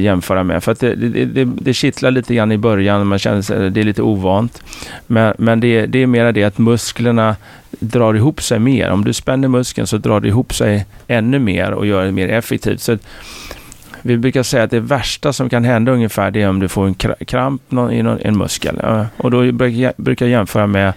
jämföra 0.00 0.44
med. 0.44 0.64
För 0.64 0.72
att 0.72 0.80
det, 0.80 0.94
det, 0.94 1.24
det, 1.24 1.44
det 1.44 1.74
kittlar 1.74 2.10
lite 2.10 2.34
grann 2.34 2.52
i 2.52 2.58
början, 2.58 3.06
man 3.06 3.18
känner 3.18 3.42
sig, 3.42 3.70
det 3.70 3.80
är 3.80 3.84
lite 3.84 4.02
ovant. 4.02 4.62
Men, 5.06 5.34
men 5.38 5.60
det, 5.60 5.86
det 5.86 6.02
är 6.02 6.06
mera 6.06 6.32
det 6.32 6.44
att 6.44 6.58
musklerna 6.58 7.36
drar 7.70 8.14
ihop 8.14 8.42
sig 8.42 8.58
mer. 8.58 8.90
Om 8.90 9.04
du 9.04 9.12
spänner 9.12 9.48
muskeln 9.48 9.86
så 9.86 9.98
drar 9.98 10.20
det 10.20 10.28
ihop 10.28 10.54
sig 10.54 10.86
ännu 11.06 11.38
mer 11.38 11.72
och 11.72 11.86
gör 11.86 12.04
det 12.04 12.12
mer 12.12 12.28
effektivt. 12.28 12.80
Så 12.80 12.92
att, 12.92 13.00
vi 14.02 14.16
brukar 14.16 14.42
säga 14.42 14.62
att 14.62 14.70
det 14.70 14.80
värsta 14.80 15.32
som 15.32 15.48
kan 15.48 15.64
hända 15.64 15.92
ungefär 15.92 16.30
det 16.30 16.42
är 16.42 16.48
om 16.48 16.60
du 16.60 16.68
får 16.68 16.86
en 16.86 16.94
kramp 17.26 17.62
i 17.72 17.98
en 17.98 18.38
muskel. 18.38 18.80
Och 19.16 19.30
då 19.30 19.52
brukar 19.52 20.26
jag, 20.26 20.30
jämföra 20.30 20.66
med 20.66 20.92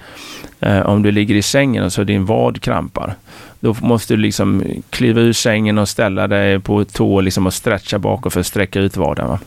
eh, 0.60 0.80
om 0.80 1.02
du 1.02 1.12
ligger 1.12 1.36
i 1.36 1.42
sängen 1.42 1.84
och 1.84 1.94
så 1.94 2.04
din 2.04 2.26
vad 2.26 2.62
krampar. 2.62 3.16
Då 3.63 3.76
måste 3.82 4.13
du 4.13 4.17
liksom 4.21 4.63
kliva 4.89 5.21
ur 5.21 5.34
sängen 5.34 5.78
och 5.78 5.89
ställa 5.89 6.28
dig 6.28 6.60
på 6.60 6.84
tå 6.86 7.21
liksom 7.21 7.45
och 7.47 7.54
stretcha 7.54 8.00
bakåt 8.00 8.34
för 8.34 8.39
att 8.39 8.45
sträcka 8.45 8.80
ut 8.80 8.97
vaden. 8.97 9.28
Va? 9.28 9.39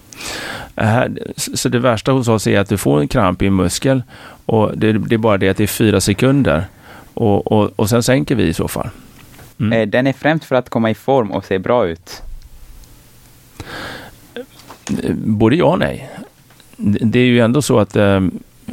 Eh, 0.77 1.03
Så 1.37 1.69
det 1.69 1.79
värsta 1.79 2.13
hos 2.13 2.29
oss 2.29 2.47
är 2.47 2.61
att 2.61 2.69
du 2.69 2.77
får 2.79 3.01
en 3.01 3.09
kramp 3.09 3.43
i 3.43 3.47
en 3.47 3.57
muskel 3.57 4.03
och 4.47 4.79
det, 4.79 4.93
det 4.93 5.15
är 5.15 5.19
bara 5.19 5.39
det 5.39 5.49
att 5.49 5.57
det 5.57 5.63
är 5.63 5.67
fyra 5.67 6.01
sekunder 6.01 6.65
och, 7.15 7.53
och, 7.53 7.71
och 7.77 7.89
sen 7.89 8.03
sänker 8.03 8.35
vi 8.35 8.43
i 8.43 8.53
så 8.55 8.69
fall. 8.69 8.89
Mm. 9.61 9.73
Eh, 9.73 9.89
Den 9.89 10.07
är 10.07 10.13
främst 10.13 10.45
för 10.45 10.57
att 10.57 10.69
komma 10.71 10.91
i 10.91 10.95
form 10.95 11.31
och 11.33 11.45
se 11.45 11.59
bra 11.59 11.87
ut. 11.87 12.23
Både 15.15 15.57
ja 15.57 15.65
och 15.65 15.79
nej. 15.79 16.11
Det 16.77 17.19
är 17.19 17.25
ju 17.25 17.41
ändå 17.41 17.63
så 17.63 17.79
att 17.79 17.97
eh, 17.97 18.21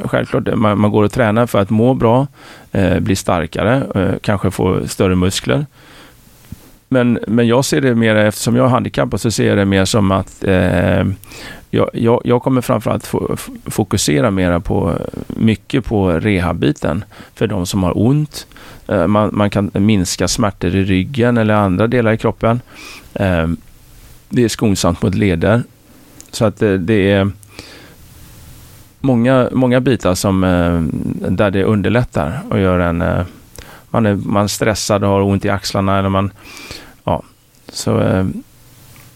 självklart 0.04 0.54
man, 0.54 0.80
man 0.80 0.90
går 0.90 1.04
och 1.04 1.12
tränar 1.12 1.46
för 1.46 1.58
att 1.58 1.70
må 1.70 1.94
bra, 1.94 2.26
eh, 2.72 3.00
bli 3.00 3.16
starkare, 3.16 3.82
eh, 3.94 4.18
kanske 4.20 4.50
få 4.50 4.88
större 4.88 5.14
muskler. 5.14 5.66
Men, 6.88 7.18
men 7.26 7.46
jag 7.46 7.64
ser 7.64 7.80
det 7.80 7.94
mer, 7.94 8.16
eftersom 8.16 8.56
jag 8.56 8.66
är 8.66 8.70
handikappad, 8.70 9.20
så 9.20 9.30
ser 9.30 9.48
jag 9.48 9.58
det 9.58 9.64
mer 9.64 9.84
som 9.84 10.12
att 10.12 10.44
eh, 10.44 11.04
jag, 11.70 11.90
jag, 11.92 12.20
jag 12.24 12.42
kommer 12.42 12.60
framförallt 12.60 13.12
fokusera 13.66 14.30
mera 14.30 14.60
på, 14.60 14.98
mycket 15.26 15.84
på 15.84 16.10
rehabbiten 16.12 17.04
för 17.34 17.46
de 17.46 17.66
som 17.66 17.82
har 17.82 17.98
ont. 17.98 18.46
Eh, 18.88 19.06
man, 19.06 19.30
man 19.32 19.50
kan 19.50 19.70
minska 19.74 20.28
smärtor 20.28 20.74
i 20.74 20.84
ryggen 20.84 21.36
eller 21.36 21.54
andra 21.54 21.86
delar 21.86 22.12
i 22.12 22.18
kroppen. 22.18 22.60
Eh, 23.14 23.48
det 24.28 24.44
är 24.44 24.48
skonsamt 24.48 25.02
mot 25.02 25.14
leder. 25.14 25.62
Så 26.30 26.44
att 26.44 26.56
det, 26.56 26.78
det 26.78 27.10
är 27.10 27.30
många, 29.02 29.48
många 29.52 29.80
bitar 29.80 30.14
som, 30.14 30.44
eh, 30.44 30.80
där 31.30 31.50
det 31.50 31.64
underlättar 31.64 32.40
och 32.50 32.60
gör 32.60 32.78
en... 32.78 33.02
eh, 33.02 33.24
Man 33.94 34.06
är, 34.06 34.14
man 34.14 34.44
är 34.44 34.48
stressad 34.48 35.04
och 35.04 35.10
har 35.10 35.20
ont 35.20 35.44
i 35.44 35.48
axlarna 35.50 35.98
eller 35.98 36.08
man... 36.08 36.30
Ja, 37.04 37.22
så 37.68 38.00
eh, 38.00 38.26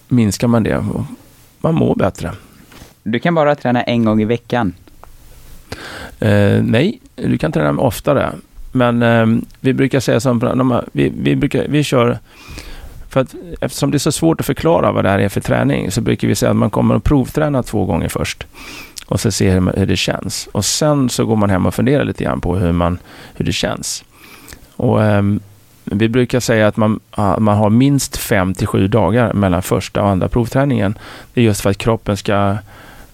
minskar 0.09 0.49
man 0.49 0.63
det 0.63 0.77
och 0.77 1.05
man 1.61 1.75
mår 1.75 1.95
bättre. 1.95 2.33
Du 3.03 3.19
kan 3.19 3.35
bara 3.35 3.55
träna 3.55 3.83
en 3.83 4.05
gång 4.05 4.21
i 4.23 4.25
veckan. 4.25 4.75
Eh, 6.21 6.63
nej, 6.63 7.01
du 7.15 7.39
kan 7.39 7.53
träna 7.53 7.81
oftare. 7.81 8.33
Men 8.73 9.03
eh, 9.03 9.27
vi 9.61 9.73
brukar 9.73 10.01
säga 10.01 10.21
som, 10.21 10.83
vi, 10.93 11.13
vi, 11.19 11.37
brukar, 11.37 11.67
vi 11.69 11.85
kör, 11.85 12.19
för 13.09 13.21
att, 13.21 13.35
eftersom 13.61 13.91
det 13.91 13.97
är 13.97 13.99
så 13.99 14.13
svårt 14.13 14.41
att 14.41 14.47
förklara 14.47 14.93
vad 14.93 15.05
det 15.05 15.11
här 15.11 15.19
är 15.19 15.29
för 15.29 15.41
träning, 15.41 15.91
så 15.91 16.01
brukar 16.01 16.29
vi 16.29 16.35
säga 16.35 16.51
att 16.51 16.57
man 16.57 16.71
kommer 16.71 16.95
att 16.95 17.05
provträna 17.05 17.63
två 17.63 17.85
gånger 17.85 18.09
först. 18.09 18.47
Och 19.07 19.21
så 19.21 19.33
se 19.33 19.51
hur, 19.51 19.73
hur 19.77 19.87
det 19.87 19.97
känns. 19.97 20.49
Och 20.53 20.65
sen 20.65 21.09
så 21.09 21.25
går 21.25 21.37
man 21.37 21.51
hem 21.51 21.67
och 21.67 21.75
funderar 21.75 22.05
lite 22.05 22.25
grann 22.25 22.41
på 22.41 22.57
hur, 22.57 22.73
man, 22.73 22.99
hur 23.35 23.45
det 23.45 23.53
känns. 23.53 24.05
Och 24.77 25.05
eh, 25.05 25.23
vi 25.85 26.09
brukar 26.09 26.41
säga 26.41 26.67
att 26.67 26.77
man, 26.77 27.01
man 27.17 27.57
har 27.57 27.71
minst 27.71 28.17
fem 28.17 28.55
till 28.55 28.67
sju 28.67 28.89
dagar 28.89 29.33
mellan 29.33 29.63
första 29.63 30.03
och 30.03 30.09
andra 30.09 30.29
provträningen. 30.29 30.99
Det 31.35 31.41
är 31.41 31.45
just 31.45 31.61
för 31.61 31.71
att 31.71 31.79
kroppen 31.79 32.17
ska 32.17 32.57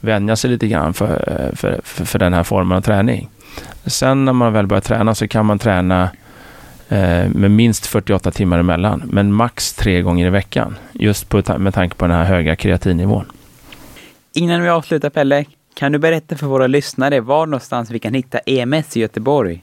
vänja 0.01 0.37
sig 0.37 0.51
lite 0.51 0.69
grann 0.69 0.95
för, 0.95 1.53
för, 1.57 1.81
för, 1.85 2.05
för 2.05 2.19
den 2.19 2.33
här 2.33 2.43
formen 2.43 2.79
av 2.79 2.83
träning. 2.83 3.29
Sen 3.87 4.25
när 4.25 4.33
man 4.33 4.53
väl 4.53 4.67
börjar 4.67 4.81
träna 4.81 5.15
så 5.15 5.29
kan 5.29 5.47
man 5.47 5.59
träna 5.59 6.11
eh, 6.89 7.29
med 7.29 7.51
minst 7.51 7.87
48 7.87 8.31
timmar 8.31 8.59
emellan, 8.59 9.03
men 9.07 9.33
max 9.33 9.73
tre 9.73 10.03
gånger 10.03 10.27
i 10.27 10.31
veckan. 10.31 10.77
Just 10.93 11.29
på, 11.29 11.59
med 11.59 11.75
tanke 11.75 11.97
på 11.97 12.07
den 12.07 12.17
här 12.17 12.25
höga 12.25 12.57
kreatinnivån. 12.57 13.25
Innan 14.35 14.63
vi 14.63 14.69
avslutar 14.69 15.11
Pelle, 15.11 15.45
kan 15.75 15.93
du 15.93 15.99
berätta 15.99 16.37
för 16.37 16.47
våra 16.47 16.67
lyssnare 16.67 17.21
var 17.21 17.47
någonstans 17.47 17.91
vi 17.91 17.99
kan 17.99 18.15
hitta 18.15 18.39
EMS 18.39 18.97
i 18.97 19.01
Göteborg? 19.01 19.63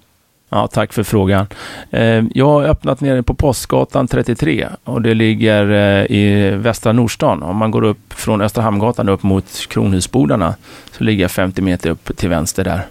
Ja, 0.50 0.68
tack 0.68 0.94
för 0.94 1.04
frågan. 1.04 1.48
Eh, 1.92 2.24
jag 2.34 2.46
har 2.46 2.64
öppnat 2.64 3.02
nere 3.02 3.24
på 3.24 3.34
Postgatan 3.34 4.08
33 4.08 4.68
och 4.84 5.02
det 5.02 5.14
ligger 5.14 5.72
eh, 5.72 6.18
i 6.18 6.52
västra 6.56 6.92
Nordstan. 6.92 7.44
Om 7.44 7.58
man 7.58 7.72
går 7.72 7.84
upp 7.84 8.14
från 8.14 8.42
Östra 8.42 8.64
Hamngatan 8.64 9.10
upp 9.10 9.24
mot 9.24 9.68
Kronhusbodarna 9.68 10.56
så 10.92 11.04
ligger 11.04 11.22
jag 11.22 11.32
50 11.32 11.62
meter 11.62 11.90
upp 11.90 12.18
till 12.18 12.30
vänster 12.30 12.64
där. 12.64 12.88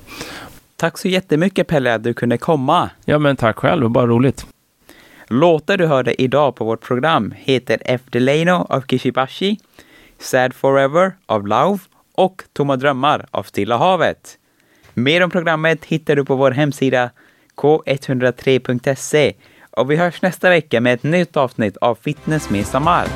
Tack 0.77 0.99
så 0.99 1.09
jättemycket 1.09 1.67
Pelle 1.67 1.95
att 1.95 2.05
du 2.05 2.15
kunde 2.15 2.39
komma. 2.39 2.91
Ja, 3.05 3.19
men 3.19 3.37
tack 3.37 3.57
själv, 3.57 3.81
det 3.81 3.85
var 3.85 3.91
bara 3.91 4.07
roligt. 4.07 4.47
Låtar 5.29 5.77
du 5.77 5.87
hörde 5.87 6.23
idag 6.23 6.57
på 6.57 6.65
vårt 6.65 6.81
program 6.81 7.35
heter 7.37 7.79
Efter 7.85 8.21
Leino 8.21 8.67
av 8.69 8.81
Kishibashi, 8.81 9.59
Sad 10.19 10.55
Forever 10.55 11.13
av 11.27 11.47
Lauv 11.47 11.81
och 12.19 12.43
Tomma 12.53 12.77
drömmar 12.77 13.27
av 13.31 13.43
Stilla 13.43 13.77
havet. 13.77 14.39
Mer 14.95 15.23
om 15.23 15.31
programmet 15.31 15.85
hittar 15.85 16.17
du 16.17 16.25
på 16.25 16.37
vår 16.37 16.51
hemsida 16.51 17.11
k103.se 17.57 19.33
och 19.71 19.91
vi 19.91 19.97
hörs 19.97 20.23
nästa 20.23 20.51
vecka 20.51 20.81
med 20.81 20.95
ett 20.95 21.03
nytt 21.03 21.37
avsnitt 21.37 21.77
av 21.77 21.95
Fitness 21.95 22.51
med 22.51 22.67
Samart. 22.67 23.11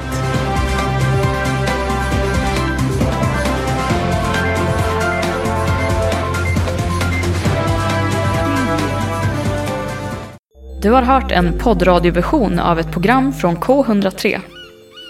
Du 10.82 10.90
har 10.90 11.02
hört 11.02 11.32
en 11.32 11.58
poddradioversion 11.58 12.58
av 12.58 12.78
ett 12.78 12.92
program 12.92 13.32
från 13.32 13.56
K103. 13.56 14.40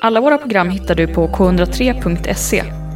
Alla 0.03 0.21
våra 0.21 0.39
program 0.39 0.71
hittar 0.71 0.95
du 0.95 1.07
på 1.07 1.29
k103.se 1.29 2.63